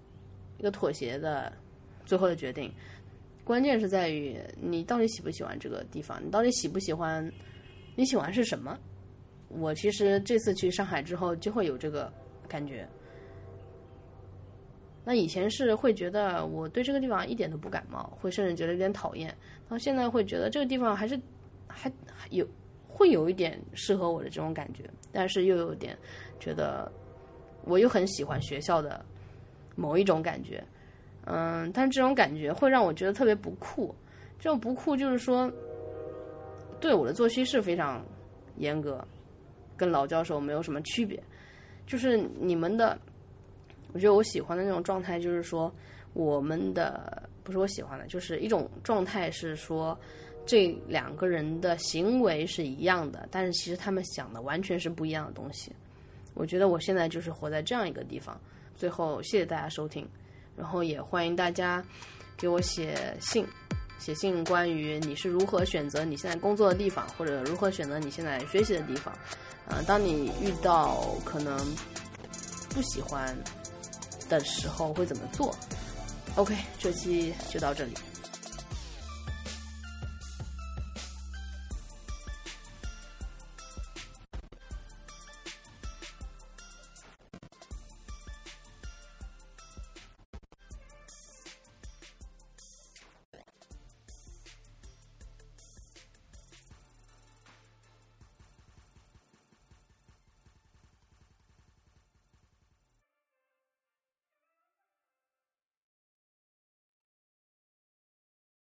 [0.59, 1.51] 一个妥协的
[2.05, 2.70] 最后的决定。
[3.51, 7.29] 关键是在于你到底喜不喜欢这个地方，你到底喜不喜欢，
[7.97, 8.79] 你喜欢是什么？
[9.49, 12.13] 我其实这次去上海之后就会有这个
[12.47, 12.89] 感觉。
[15.05, 19.37] 那以前是会觉得我对这个地方一点都不感冒，会甚至觉得有点讨厌。
[19.69, 21.21] 到现在会觉得这个地方还是
[21.67, 21.91] 还
[22.31, 22.47] 有
[22.87, 25.99] 会有一点适合我的这种感觉，但是又有点
[26.39, 26.89] 觉得
[27.65, 29.05] 我又很喜欢学校的
[29.75, 30.63] 某一种感觉。
[31.25, 33.95] 嗯，但这种感觉会让我觉得特别不酷。
[34.39, 35.51] 这种不酷就是说，
[36.81, 38.05] 对我的作息是非常
[38.57, 39.05] 严格，
[39.77, 41.23] 跟老教授没有什么区别。
[41.87, 42.99] 就是你们的。
[43.93, 45.68] 我觉得我喜欢的那种状态，就是说，
[46.12, 49.99] 我们的不是我喜欢的，就是一种状态是说，
[50.47, 55.73] 这两个人的行为是一样的，但是其实他们想的完全是不一样的东西。
[56.35, 58.41] 我觉得我现在就是活在这样一个地方。
[58.77, 60.09] 最后，谢谢大家收听，
[60.57, 61.85] 然后也欢迎大家
[62.37, 63.47] 给我写信，
[63.99, 69.13] 写信关于你是如何选择你现在工作的地方，或者如何选择你现在学习的地方。
[69.69, 71.59] 啊，当你遇到可能
[72.71, 73.37] 不喜欢。
[74.29, 75.53] 的时候会怎么做
[76.37, 77.93] ？OK，这期就到这里。